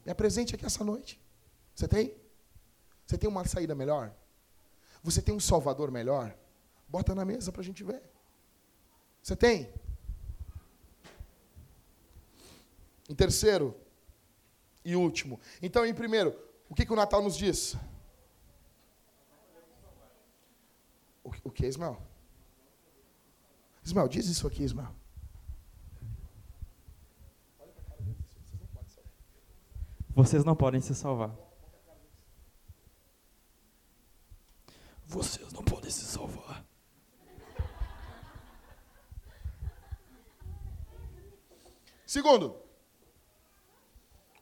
[0.05, 1.21] Me apresente aqui essa noite.
[1.75, 2.15] Você tem?
[3.07, 4.15] Você tem uma saída melhor?
[5.03, 6.35] Você tem um salvador melhor?
[6.89, 8.03] Bota na mesa para a gente ver.
[9.23, 9.73] Você tem?
[13.09, 13.77] Em terceiro
[14.85, 15.41] e último.
[15.61, 16.37] Então, em primeiro,
[16.69, 17.77] o que, que o Natal nos diz?
[21.23, 22.01] O, o que, Ismael?
[23.85, 24.95] Ismael, diz isso aqui, Ismael.
[30.15, 31.35] Vocês não podem se salvar.
[35.07, 36.65] Vocês não podem se salvar.
[42.07, 42.61] Segundo,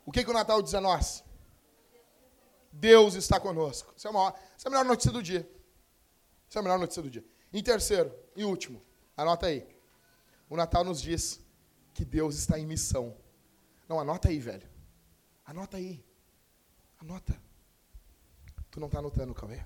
[0.04, 1.24] o que, que o Natal diz a nós?
[2.72, 3.92] Deus está conosco.
[3.96, 5.48] Essa é, uma, essa é a melhor notícia do dia.
[6.48, 7.24] Essa é a melhor notícia do dia.
[7.52, 8.83] Em terceiro e último,
[9.16, 9.66] anota aí.
[10.48, 11.40] O Natal nos diz
[11.94, 13.16] que Deus está em missão.
[13.88, 14.69] Não, anota aí, velho.
[15.44, 16.05] Anota aí.
[17.00, 17.40] Anota.
[18.70, 19.61] Tu não está anotando, Cauê?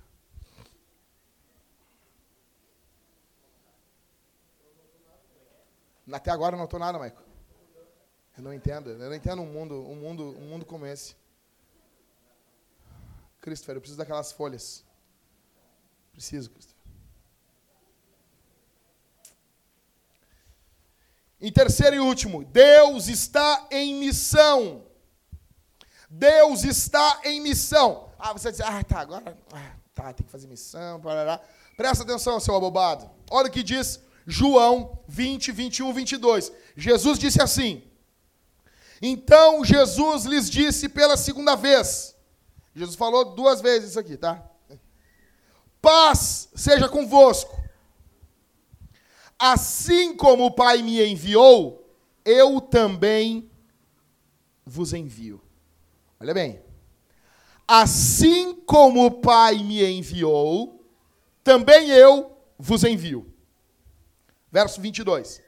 [6.10, 7.22] Até agora eu não estou nada, Maico.
[8.36, 8.90] Eu não entendo.
[8.90, 11.16] Eu não entendo um mundo, um mundo, um mundo como esse.
[13.40, 14.84] Christopher, eu preciso daquelas folhas.
[16.12, 16.74] Preciso, Christopher.
[21.40, 24.86] Em terceiro e último, Deus está em missão.
[26.16, 28.08] Deus está em missão.
[28.16, 31.40] Ah, você diz, ah, tá, agora, ah, tá, tem que fazer missão, parará.
[31.76, 33.10] Presta atenção, seu abobado.
[33.28, 36.52] Olha o que diz João 20, 21, 22.
[36.76, 37.82] Jesus disse assim:
[39.02, 42.14] Então Jesus lhes disse pela segunda vez.
[42.76, 44.40] Jesus falou duas vezes isso aqui, tá?
[45.82, 47.60] Paz seja convosco.
[49.36, 51.92] Assim como o Pai me enviou,
[52.24, 53.50] eu também
[54.64, 55.43] vos envio.
[56.24, 56.58] Olha bem.
[57.68, 60.82] Assim como o Pai me enviou,
[61.42, 63.30] também eu vos envio.
[64.50, 65.42] Verso 22.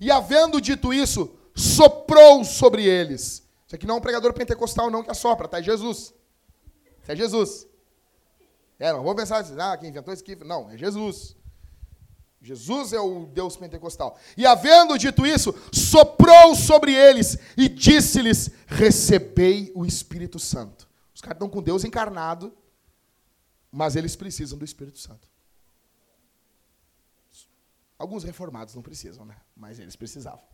[0.00, 3.46] E havendo dito isso, soprou sobre eles.
[3.66, 5.58] Isso aqui não é um pregador pentecostal, não, que assopra, tá?
[5.58, 6.14] É Jesus.
[7.02, 7.66] Isso é Jesus.
[8.78, 10.36] É, não vou pensar assim, ah, quem inventou isso aqui.
[10.36, 11.36] Não, é Jesus.
[12.44, 14.18] Jesus é o Deus pentecostal.
[14.36, 20.86] E havendo dito isso, soprou sobre eles e disse-lhes: Recebei o Espírito Santo.
[21.14, 22.54] Os caras estão com Deus encarnado,
[23.72, 25.26] mas eles precisam do Espírito Santo.
[27.98, 29.36] Alguns reformados não precisam, né?
[29.56, 30.44] Mas eles precisavam.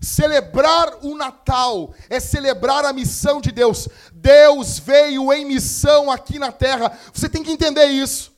[0.00, 3.88] Celebrar o Natal é celebrar a missão de Deus.
[4.12, 6.96] Deus veio em missão aqui na terra.
[7.12, 8.30] Você tem que entender isso.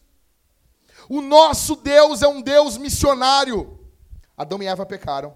[1.09, 3.79] O nosso Deus é um Deus missionário.
[4.37, 5.35] Adão e Eva pecaram.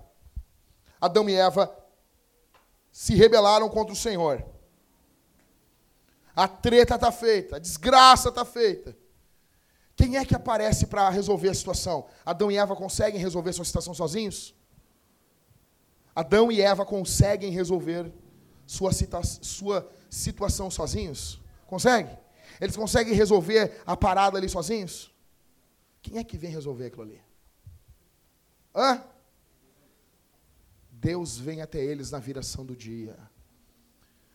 [1.01, 1.75] Adão e Eva
[2.91, 4.45] se rebelaram contra o Senhor.
[6.35, 8.97] A treta está feita, a desgraça está feita.
[9.95, 12.07] Quem é que aparece para resolver a situação?
[12.25, 14.55] Adão e Eva conseguem resolver sua situação sozinhos?
[16.15, 18.13] Adão e Eva conseguem resolver
[18.67, 21.41] sua, situa sua situação sozinhos?
[21.67, 22.19] Conseguem?
[22.61, 25.15] Eles conseguem resolver a parada ali sozinhos?
[26.07, 27.21] Quem é que vem resolver aquilo ali?
[28.73, 29.03] Hã?
[30.89, 33.19] Deus vem até eles na viração do dia.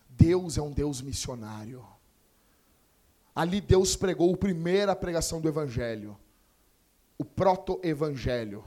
[0.09, 1.87] Deus é um Deus missionário.
[3.33, 6.19] Ali Deus pregou a primeira pregação do Evangelho,
[7.17, 8.65] o proto-evangelho.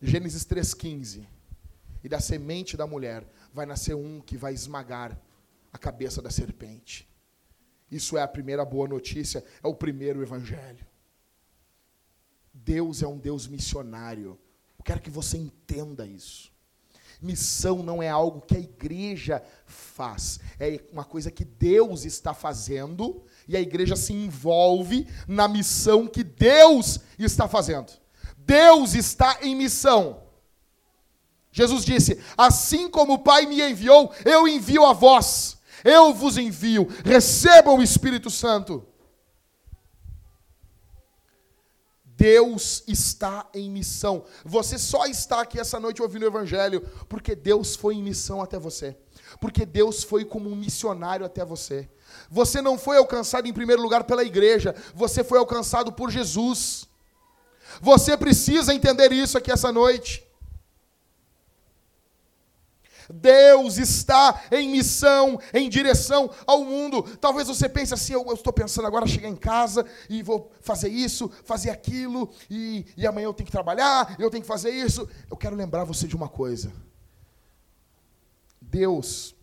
[0.00, 1.24] Gênesis 3,15.
[2.02, 3.24] E da semente da mulher
[3.54, 5.16] vai nascer um que vai esmagar
[5.72, 7.08] a cabeça da serpente.
[7.88, 10.84] Isso é a primeira boa notícia, é o primeiro evangelho.
[12.64, 14.38] Deus é um Deus missionário.
[14.78, 16.52] Eu quero que você entenda isso.
[17.20, 23.22] Missão não é algo que a igreja faz, é uma coisa que Deus está fazendo
[23.46, 27.92] e a igreja se envolve na missão que Deus está fazendo.
[28.36, 30.24] Deus está em missão.
[31.52, 35.58] Jesus disse: Assim como o Pai me enviou, eu envio a vós.
[35.84, 36.88] Eu vos envio.
[37.04, 38.84] Recebam o Espírito Santo.
[42.22, 44.24] Deus está em missão.
[44.44, 48.60] Você só está aqui essa noite ouvindo o Evangelho porque Deus foi em missão até
[48.60, 48.96] você.
[49.40, 51.88] Porque Deus foi como um missionário até você.
[52.30, 56.86] Você não foi alcançado em primeiro lugar pela igreja, você foi alcançado por Jesus.
[57.80, 60.24] Você precisa entender isso aqui essa noite.
[63.12, 67.02] Deus está em missão, em direção ao mundo.
[67.18, 71.30] Talvez você pense assim: eu, estou pensando agora chegar em casa e vou fazer isso,
[71.44, 75.08] fazer aquilo, e, e amanhã eu tenho que trabalhar, eu tenho que fazer isso.
[75.30, 76.72] Eu quero lembrar você de uma coisa.
[78.60, 79.34] Deus,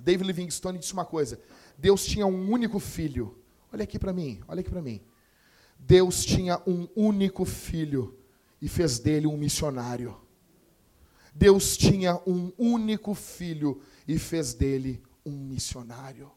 [0.00, 1.40] David Livingstone disse uma coisa:
[1.78, 3.38] Deus tinha um único filho.
[3.72, 5.00] Olha aqui para mim, olha aqui para mim.
[5.78, 8.18] Deus tinha um único filho
[8.60, 10.23] e fez dele um missionário.
[11.34, 16.30] Deus tinha um único filho e fez dele um missionário.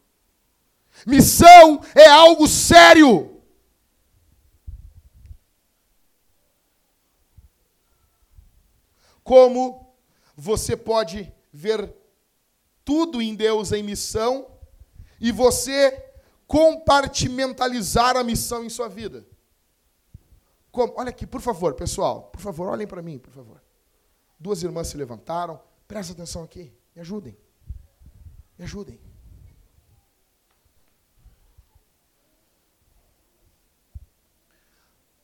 [1.06, 3.40] Missão é algo sério.
[9.22, 9.94] Como
[10.34, 11.94] você pode ver
[12.84, 14.50] tudo em Deus em missão
[15.20, 15.92] e você
[16.46, 19.24] compartimentalizar a missão em sua vida?
[20.72, 20.94] Como?
[20.96, 23.67] Olha aqui, por favor, pessoal, por favor, olhem para mim, por favor.
[24.38, 25.60] Duas irmãs se levantaram.
[25.86, 26.72] Presta atenção aqui.
[26.94, 27.36] Me ajudem.
[28.56, 29.00] Me ajudem.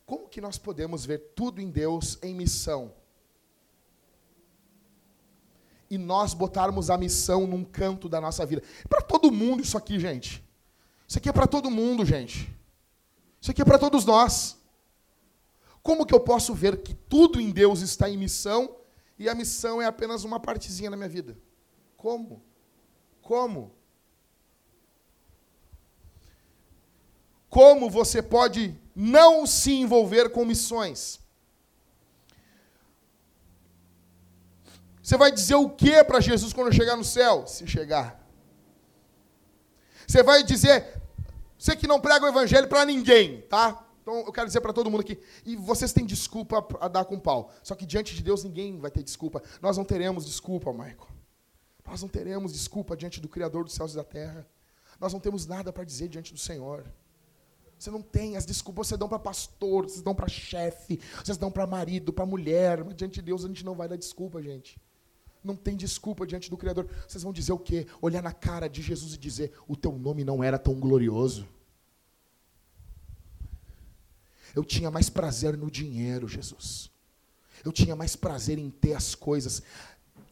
[0.04, 2.92] Como que nós podemos ver tudo em Deus em missão?
[5.88, 8.62] E nós botarmos a missão num canto da nossa vida.
[8.84, 10.44] É para todo mundo isso aqui, gente.
[11.06, 12.52] Isso aqui é para todo mundo, gente.
[13.40, 14.58] Isso aqui é para todos nós.
[15.82, 18.74] Como que eu posso ver que tudo em Deus está em missão
[19.18, 21.36] e a missão é apenas uma partezinha na minha vida.
[21.96, 22.42] Como?
[23.22, 23.74] Como?
[27.48, 31.20] Como você pode não se envolver com missões?
[35.02, 37.46] Você vai dizer o que para Jesus quando chegar no céu?
[37.46, 38.20] Se chegar.
[40.06, 41.00] Você vai dizer,
[41.58, 43.83] você que não prega o evangelho para ninguém, tá?
[44.04, 47.18] Então, eu quero dizer para todo mundo aqui, e vocês têm desculpa a dar com
[47.18, 47.50] pau.
[47.62, 49.42] Só que diante de Deus ninguém vai ter desculpa.
[49.62, 51.08] Nós não teremos desculpa, Michael.
[51.86, 54.46] Nós não teremos desculpa diante do Criador dos céus e da terra.
[55.00, 56.84] Nós não temos nada para dizer diante do Senhor.
[57.78, 61.50] Você não tem as desculpas, vocês dão para pastor, vocês dão para chefe, vocês dão
[61.50, 64.78] para marido, para mulher, mas diante de Deus a gente não vai dar desculpa, gente.
[65.42, 66.88] Não tem desculpa diante do Criador.
[67.08, 67.86] Vocês vão dizer o quê?
[68.02, 71.48] Olhar na cara de Jesus e dizer: O teu nome não era tão glorioso.
[74.54, 76.90] Eu tinha mais prazer no dinheiro, Jesus.
[77.64, 79.62] Eu tinha mais prazer em ter as coisas.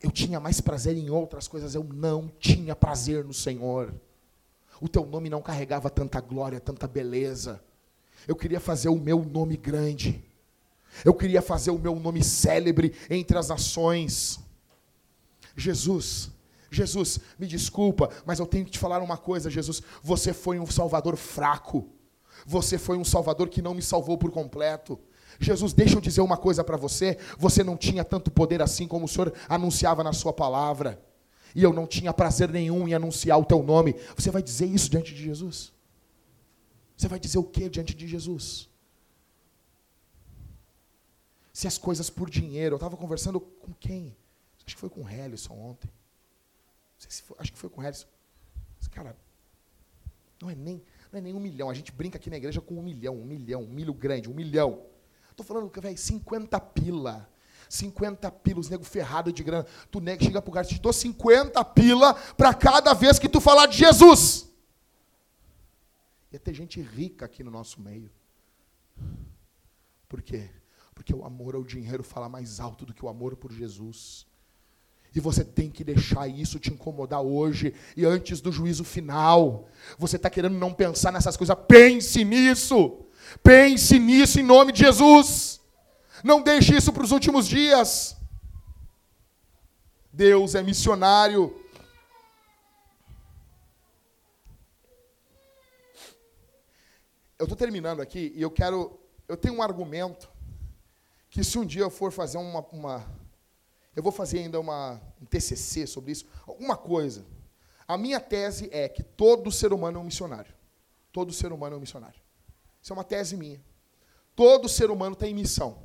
[0.03, 1.75] Eu tinha mais prazer em outras coisas.
[1.75, 3.93] Eu não tinha prazer no Senhor.
[4.81, 7.63] O teu nome não carregava tanta glória, tanta beleza.
[8.27, 10.23] Eu queria fazer o meu nome grande.
[11.05, 14.39] Eu queria fazer o meu nome célebre entre as nações.
[15.57, 16.31] Jesus,
[16.71, 19.83] Jesus, me desculpa, mas eu tenho que te falar uma coisa, Jesus.
[20.03, 21.89] Você foi um salvador fraco.
[22.47, 24.99] Você foi um salvador que não me salvou por completo.
[25.41, 27.19] Jesus, deixa eu dizer uma coisa para você.
[27.39, 31.03] Você não tinha tanto poder assim como o Senhor anunciava na sua palavra.
[31.55, 33.95] E eu não tinha prazer nenhum em anunciar o teu nome.
[34.17, 35.73] Você vai dizer isso diante de Jesus?
[36.97, 38.69] Você vai dizer o que diante de Jesus?
[41.53, 44.17] Se as coisas por dinheiro, eu estava conversando com quem?
[44.65, 45.91] Acho que foi com o Helison ontem.
[46.97, 48.07] Se foi, acho que foi com o Helison.
[48.91, 49.17] Cara,
[50.41, 50.83] não é nem
[51.13, 51.69] não é nem um milhão.
[51.69, 54.35] A gente brinca aqui na igreja com um milhão, um milhão, um milho grande, um
[54.35, 54.87] milhão.
[55.31, 57.29] Estou falando velho, 50 pila.
[57.69, 59.67] 50 pilos, nego ferrado de grana.
[59.91, 63.67] Tu nega, chega pro cara, te dou 50 pila para cada vez que tu falar
[63.67, 64.51] de Jesus.
[66.33, 68.11] Ia ter gente rica aqui no nosso meio.
[70.09, 70.51] Por quê?
[70.95, 74.27] Porque o amor ao dinheiro fala mais alto do que o amor por Jesus.
[75.15, 79.69] E você tem que deixar isso te incomodar hoje e antes do juízo final.
[79.99, 81.57] Você está querendo não pensar nessas coisas?
[81.69, 83.05] Pense nisso.
[83.43, 85.61] Pense nisso em nome de Jesus.
[86.25, 88.17] Não deixe isso para os últimos dias.
[90.11, 91.59] Deus é missionário.
[97.39, 98.99] Eu estou terminando aqui e eu quero.
[99.29, 100.31] Eu tenho um argumento
[101.29, 103.22] que se um dia eu for fazer uma, uma
[103.95, 107.27] eu vou fazer ainda uma, um TCC sobre isso, alguma coisa.
[107.87, 110.55] A minha tese é que todo ser humano é um missionário.
[111.13, 112.21] Todo ser humano é um missionário.
[112.81, 113.63] Isso é uma tese minha.
[114.35, 115.83] Todo ser humano tem missão.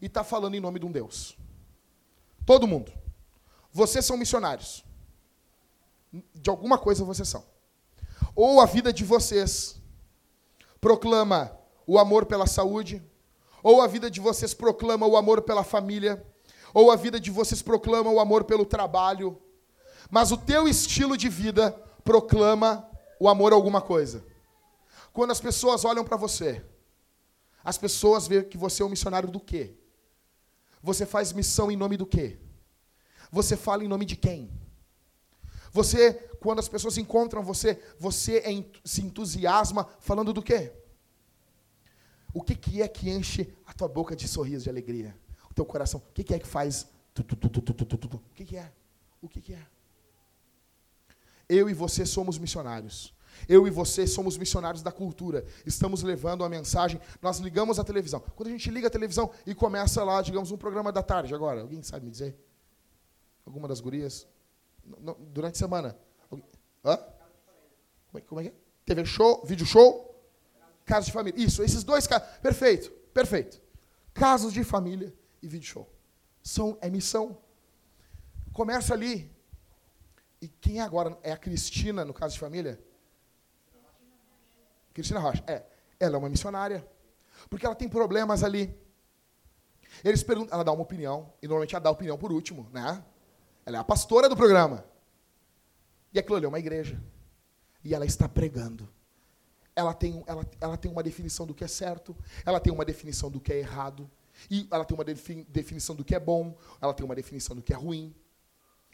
[0.00, 1.36] E está falando em nome de um Deus.
[2.44, 2.92] Todo mundo.
[3.72, 4.84] Vocês são missionários.
[6.34, 7.44] De alguma coisa vocês são.
[8.34, 9.80] Ou a vida de vocês
[10.80, 13.02] proclama o amor pela saúde,
[13.62, 16.24] ou a vida de vocês proclama o amor pela família,
[16.76, 19.40] ou a vida de vocês proclama o amor pelo trabalho,
[20.10, 21.72] mas o teu estilo de vida
[22.04, 22.86] proclama
[23.18, 24.22] o amor a alguma coisa.
[25.10, 26.62] Quando as pessoas olham para você,
[27.64, 29.74] as pessoas veem que você é um missionário do quê?
[30.82, 32.38] Você faz missão em nome do quê?
[33.32, 34.52] Você fala em nome de quem?
[35.72, 38.50] Você, quando as pessoas encontram você, você é,
[38.84, 40.74] se entusiasma falando do quê?
[42.34, 45.18] O que, que é que enche a tua boca de sorriso de alegria?
[45.56, 46.00] Teu coração.
[46.08, 46.86] O que, que é que faz?
[47.18, 47.24] O
[48.34, 48.72] que, que é?
[49.22, 49.66] O que, que é?
[51.48, 53.14] Eu e você somos missionários.
[53.48, 55.44] Eu e você somos missionários da cultura.
[55.64, 57.00] Estamos levando a mensagem.
[57.22, 58.20] Nós ligamos a televisão.
[58.34, 61.62] Quando a gente liga a televisão e começa lá, digamos, um programa da tarde agora,
[61.62, 62.38] alguém sabe me dizer?
[63.44, 64.26] Alguma das gurias?
[65.32, 65.96] durante a semana?
[66.84, 66.96] Hã?
[68.08, 68.54] Como é, como é que é?
[68.84, 70.14] TV show, vídeo show,
[70.84, 71.42] casa de família.
[71.42, 72.28] Isso, esses dois casos.
[72.38, 73.60] Perfeito, perfeito.
[74.14, 75.12] Casos de família
[75.42, 75.92] e vídeo show.
[76.42, 77.38] São, é missão.
[78.52, 79.34] Começa ali.
[80.40, 81.18] E quem é agora?
[81.22, 82.80] É a Cristina, no caso de família?
[84.92, 85.42] Cristina Rocha.
[85.46, 85.64] É.
[85.98, 86.86] Ela é uma missionária.
[87.50, 88.74] Porque ela tem problemas ali.
[90.04, 93.04] Eles perguntam, ela dá uma opinião, e normalmente ela dá a opinião por último, né?
[93.64, 94.84] Ela é a pastora do programa.
[96.12, 97.02] E aquilo ali é uma igreja.
[97.82, 98.88] E ela está pregando.
[99.74, 103.30] Ela tem, ela, ela tem uma definição do que é certo, ela tem uma definição
[103.30, 104.10] do que é errado.
[104.50, 107.72] E ela tem uma definição do que é bom, ela tem uma definição do que
[107.72, 108.14] é ruim.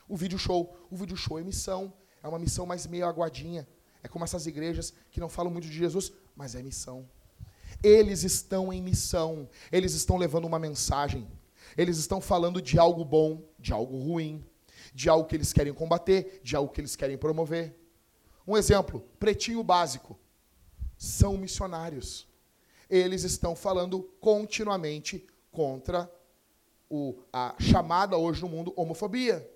[0.08, 3.66] O vídeo show, o vídeo show é missão, é uma missão mais meio aguadinha.
[4.02, 7.08] É como essas igrejas que não falam muito de Jesus, mas é missão.
[7.82, 11.28] Eles estão em missão, eles estão levando uma mensagem.
[11.76, 14.44] Eles estão falando de algo bom, de algo ruim,
[14.94, 17.78] de algo que eles querem combater, de algo que eles querem promover.
[18.46, 20.18] Um exemplo, pretinho básico.
[20.98, 22.28] São missionários.
[22.90, 26.10] Eles estão falando continuamente contra
[26.90, 29.48] o, a chamada hoje no mundo homofobia.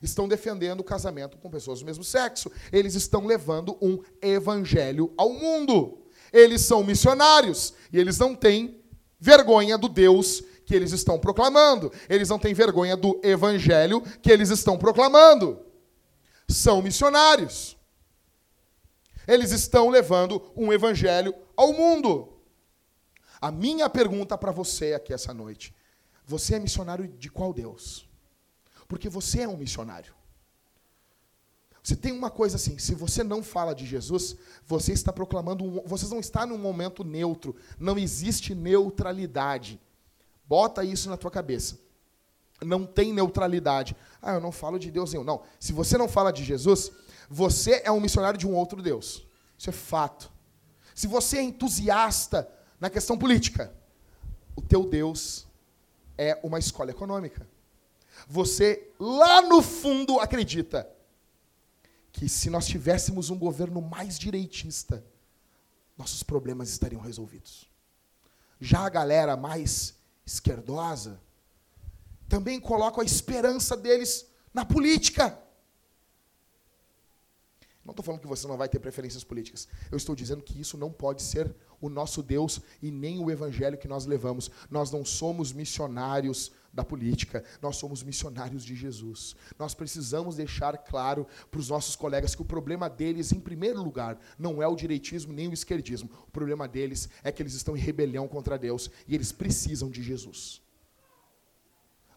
[0.00, 2.50] Estão defendendo o casamento com pessoas do mesmo sexo.
[2.70, 6.06] Eles estão levando um evangelho ao mundo.
[6.32, 8.80] Eles são missionários e eles não têm
[9.18, 11.92] vergonha do Deus que eles estão proclamando.
[12.08, 15.58] Eles não têm vergonha do evangelho que eles estão proclamando.
[16.48, 17.76] São missionários.
[19.26, 22.29] Eles estão levando um evangelho ao mundo.
[23.40, 25.74] A minha pergunta para você aqui essa noite:
[26.26, 28.08] você é missionário de qual Deus?
[28.86, 30.14] Porque você é um missionário.
[31.82, 34.36] Você tem uma coisa assim, se você não fala de Jesus,
[34.66, 39.80] você está proclamando, um, você não está num momento neutro, não existe neutralidade.
[40.46, 41.78] Bota isso na tua cabeça.
[42.60, 43.96] Não tem neutralidade.
[44.20, 45.24] Ah, eu não falo de Deus nenhum.
[45.24, 45.42] Não.
[45.58, 46.92] Se você não fala de Jesus,
[47.30, 49.26] você é um missionário de um outro Deus.
[49.56, 50.30] Isso é fato.
[50.94, 52.46] Se você é entusiasta
[52.80, 53.72] na questão política.
[54.56, 55.46] O teu Deus
[56.16, 57.46] é uma escola econômica.
[58.26, 60.88] Você, lá no fundo, acredita
[62.12, 65.04] que se nós tivéssemos um governo mais direitista,
[65.96, 67.68] nossos problemas estariam resolvidos.
[68.60, 69.94] Já a galera mais
[70.26, 71.20] esquerdosa
[72.28, 75.38] também coloca a esperança deles na política.
[77.84, 79.66] Não estou falando que você não vai ter preferências políticas.
[79.90, 83.78] Eu estou dizendo que isso não pode ser o nosso Deus e nem o evangelho
[83.78, 84.50] que nós levamos.
[84.70, 89.34] Nós não somos missionários da política, nós somos missionários de Jesus.
[89.58, 94.18] Nós precisamos deixar claro para os nossos colegas que o problema deles, em primeiro lugar,
[94.38, 96.10] não é o direitismo nem o esquerdismo.
[96.28, 100.02] O problema deles é que eles estão em rebelião contra Deus e eles precisam de
[100.02, 100.62] Jesus.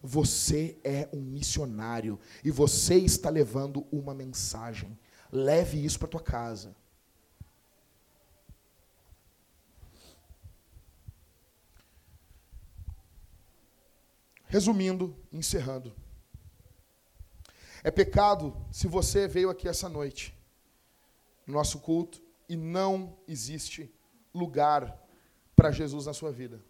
[0.02, 4.98] Você é um missionário e você está levando uma mensagem.
[5.34, 6.76] Leve isso para tua casa.
[14.44, 15.92] Resumindo, encerrando.
[17.82, 20.32] É pecado se você veio aqui essa noite,
[21.44, 23.92] no nosso culto, e não existe
[24.32, 24.96] lugar
[25.56, 26.64] para Jesus na sua vida.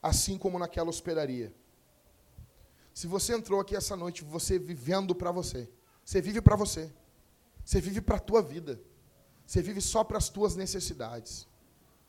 [0.00, 1.52] Assim como naquela hospedaria.
[2.94, 5.68] Se você entrou aqui essa noite, você vivendo para você.
[6.04, 6.92] Você vive para você.
[7.68, 8.80] Você vive para a tua vida.
[9.44, 11.46] Você vive só para as tuas necessidades.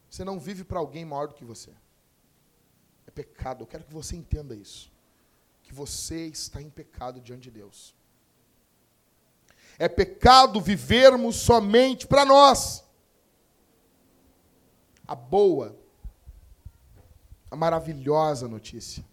[0.10, 1.70] Você não vive para alguém maior do que você.
[3.06, 3.64] É pecado.
[3.64, 4.90] Eu quero que você entenda isso.
[5.62, 7.94] Que você está em pecado diante de Deus.
[9.78, 12.86] É pecado vivermos somente para nós.
[15.06, 15.78] A boa,
[17.52, 19.04] a maravilhosa notícia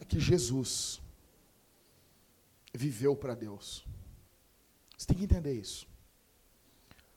[0.00, 0.98] é que Jesus
[2.72, 3.84] viveu para Deus.
[5.02, 5.84] Você tem que entender isso.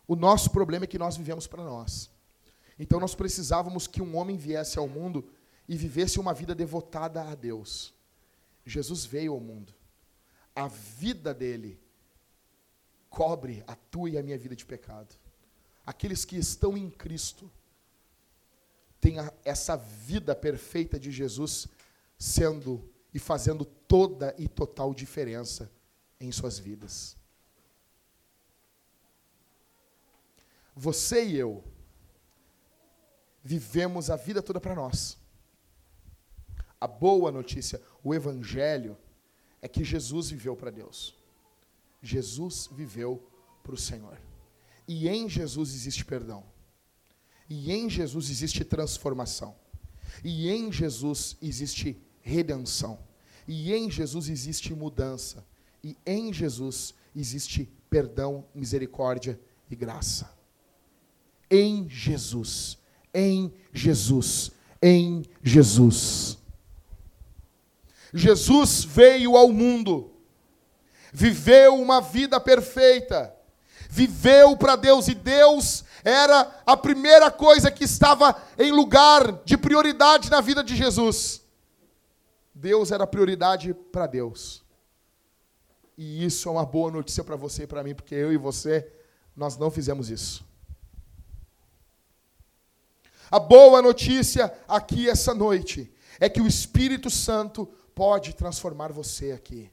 [0.08, 2.10] O nosso problema é que nós vivemos para nós.
[2.80, 5.30] Então nós precisávamos que um homem viesse ao mundo
[5.70, 7.94] e vivesse uma vida devotada a Deus.
[8.66, 9.72] Jesus veio ao mundo.
[10.56, 11.80] A vida dele
[13.08, 15.14] cobre a tua e a minha vida de pecado.
[15.86, 17.52] Aqueles que estão em Cristo
[19.00, 21.68] têm essa vida perfeita de Jesus
[22.18, 25.72] sendo e fazendo toda e total diferença
[26.20, 27.16] em suas vidas.
[30.76, 31.63] Você e eu
[33.41, 35.17] vivemos a vida toda para nós.
[36.82, 38.97] A boa notícia, o Evangelho,
[39.61, 41.15] é que Jesus viveu para Deus.
[42.01, 43.26] Jesus viveu
[43.63, 44.19] para o Senhor.
[44.86, 46.43] E em Jesus existe perdão.
[47.49, 49.55] E em Jesus existe transformação.
[50.23, 52.99] E em Jesus existe redenção.
[53.47, 55.45] E em Jesus existe mudança.
[55.82, 60.35] E em Jesus existe perdão, misericórdia e graça
[61.50, 62.78] em Jesus,
[63.14, 66.38] em Jesus, em Jesus.
[68.14, 70.14] Jesus veio ao mundo,
[71.12, 73.36] viveu uma vida perfeita,
[73.89, 80.30] viveu para Deus e Deus era a primeira coisa que estava em lugar de prioridade
[80.30, 81.41] na vida de Jesus.
[82.54, 84.64] Deus era prioridade para Deus.
[85.98, 88.88] E isso é uma boa notícia para você e para mim, porque eu e você,
[89.36, 90.46] nós não fizemos isso.
[93.32, 99.69] A boa notícia aqui essa noite é que o Espírito Santo pode transformar você aqui.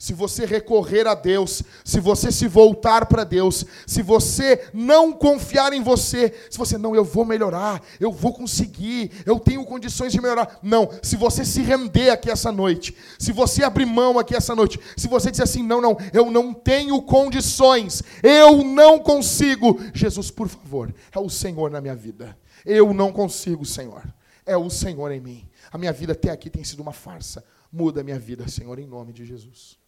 [0.00, 5.72] Se você recorrer a Deus, se você se voltar para Deus, se você não confiar
[5.72, 10.20] em você, se você não, eu vou melhorar, eu vou conseguir, eu tenho condições de
[10.20, 10.60] melhorar.
[10.62, 14.78] Não, se você se render aqui essa noite, se você abrir mão aqui essa noite,
[14.96, 20.46] se você dizer assim, não, não, eu não tenho condições, eu não consigo, Jesus, por
[20.46, 22.38] favor, é o Senhor na minha vida.
[22.64, 24.02] Eu não consigo, Senhor.
[24.44, 25.48] É o Senhor em mim.
[25.70, 27.44] A minha vida até aqui tem sido uma farsa.
[27.70, 29.78] Muda a minha vida, Senhor, em nome de Jesus.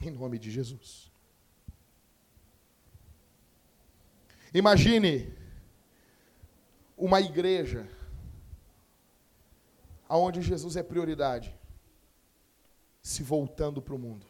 [0.00, 1.10] Em nome de Jesus.
[4.54, 5.32] Imagine
[6.96, 7.88] uma igreja
[10.08, 11.54] aonde Jesus é prioridade,
[13.02, 14.26] se voltando para o mundo.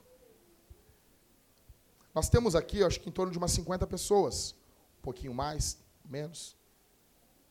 [2.12, 4.56] Nós temos aqui, acho que em torno de umas 50 pessoas,
[4.98, 6.57] um pouquinho mais, menos.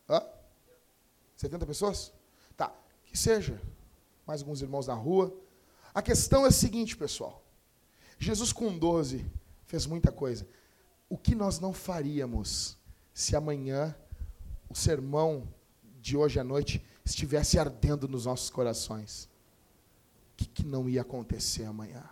[0.09, 0.21] Hã?
[1.35, 2.13] 70 pessoas?
[2.55, 2.73] Tá,
[3.05, 3.61] que seja.
[4.25, 5.35] Mais alguns irmãos na rua.
[5.93, 7.43] A questão é a seguinte, pessoal.
[8.19, 9.25] Jesus com 12
[9.65, 10.47] fez muita coisa.
[11.09, 12.77] O que nós não faríamos
[13.13, 13.95] se amanhã
[14.69, 15.47] o sermão
[16.01, 19.29] de hoje à noite estivesse ardendo nos nossos corações?
[20.33, 22.03] O que, que não ia acontecer amanhã?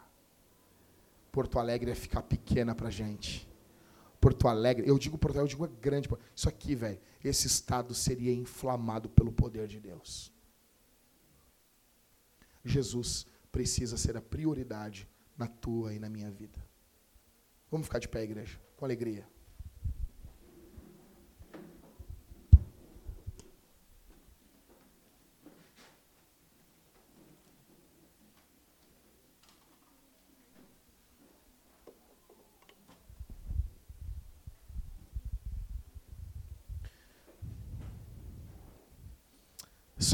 [1.31, 3.47] Porto Alegre ia ficar pequena para gente.
[4.25, 6.09] Porto Alegre, eu digo Porto Alegre, eu digo é grande.
[6.35, 10.33] Isso aqui, velho, esse estado seria inflamado pelo poder de Deus.
[12.63, 15.07] Jesus precisa ser a prioridade
[15.37, 16.59] na tua e na minha vida.
[17.69, 19.29] Vamos ficar de pé, igreja, com alegria.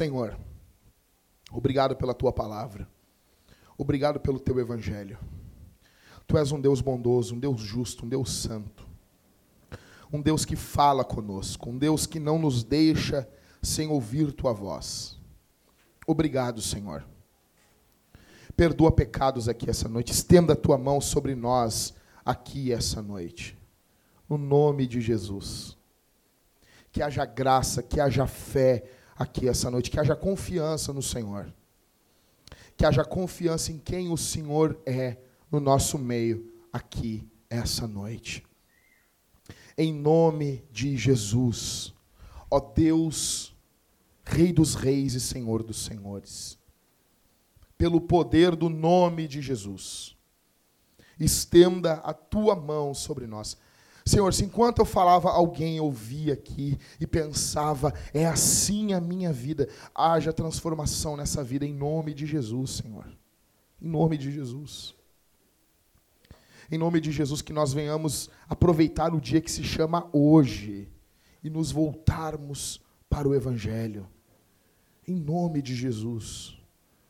[0.01, 0.35] Senhor,
[1.51, 2.89] obrigado pela tua palavra.
[3.77, 5.19] Obrigado pelo teu evangelho.
[6.25, 8.87] Tu és um Deus bondoso, um Deus justo, um Deus santo.
[10.11, 13.29] Um Deus que fala conosco, um Deus que não nos deixa
[13.61, 15.19] sem ouvir tua voz.
[16.07, 17.05] Obrigado, Senhor.
[18.57, 20.11] Perdoa pecados aqui essa noite.
[20.11, 21.93] Estenda a tua mão sobre nós
[22.25, 23.55] aqui essa noite.
[24.27, 25.77] No nome de Jesus.
[26.91, 28.83] Que haja graça, que haja fé,
[29.21, 31.53] aqui essa noite, que haja confiança no Senhor.
[32.77, 35.17] que haja confiança em quem o Senhor é
[35.51, 38.43] no nosso meio aqui essa noite.
[39.77, 41.93] Em nome de Jesus,
[42.49, 43.55] ó Deus,
[44.25, 46.57] Rei dos Reis e Senhor dos Senhores,
[47.77, 50.17] pelo poder do nome de Jesus,
[51.19, 53.57] estenda a tua mão sobre nós.
[54.05, 59.69] Senhor, se enquanto eu falava, alguém ouvia aqui e pensava, é assim a minha vida,
[59.93, 63.05] haja transformação nessa vida em nome de Jesus, Senhor.
[63.81, 64.95] Em nome de Jesus.
[66.71, 70.89] Em nome de Jesus, que nós venhamos aproveitar o dia que se chama hoje
[71.43, 74.07] e nos voltarmos para o Evangelho.
[75.07, 76.57] Em nome de Jesus,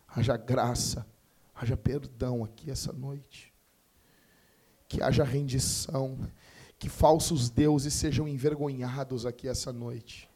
[0.08, 1.06] haja graça,
[1.54, 3.54] haja perdão aqui essa noite.
[4.88, 6.18] Que haja rendição
[6.82, 10.28] que falsos deuses sejam envergonhados aqui essa noite.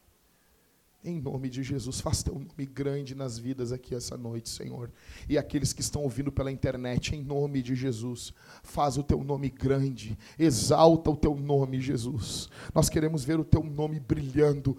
[1.03, 4.91] Em nome de Jesus, faz teu nome grande nas vidas aqui essa noite, Senhor.
[5.27, 8.31] E aqueles que estão ouvindo pela internet, em nome de Jesus,
[8.61, 12.47] faz o teu nome grande, exalta o teu nome, Jesus.
[12.75, 14.77] Nós queremos ver o teu nome brilhando,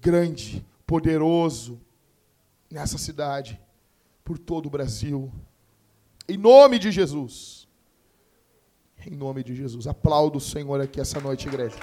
[0.00, 1.80] grande, poderoso,
[2.68, 3.60] nessa cidade,
[4.24, 5.30] por todo o Brasil.
[6.28, 7.57] Em nome de Jesus.
[9.10, 9.86] Em nome de Jesus.
[9.86, 11.76] Aplaudo o Senhor aqui essa noite, igreja.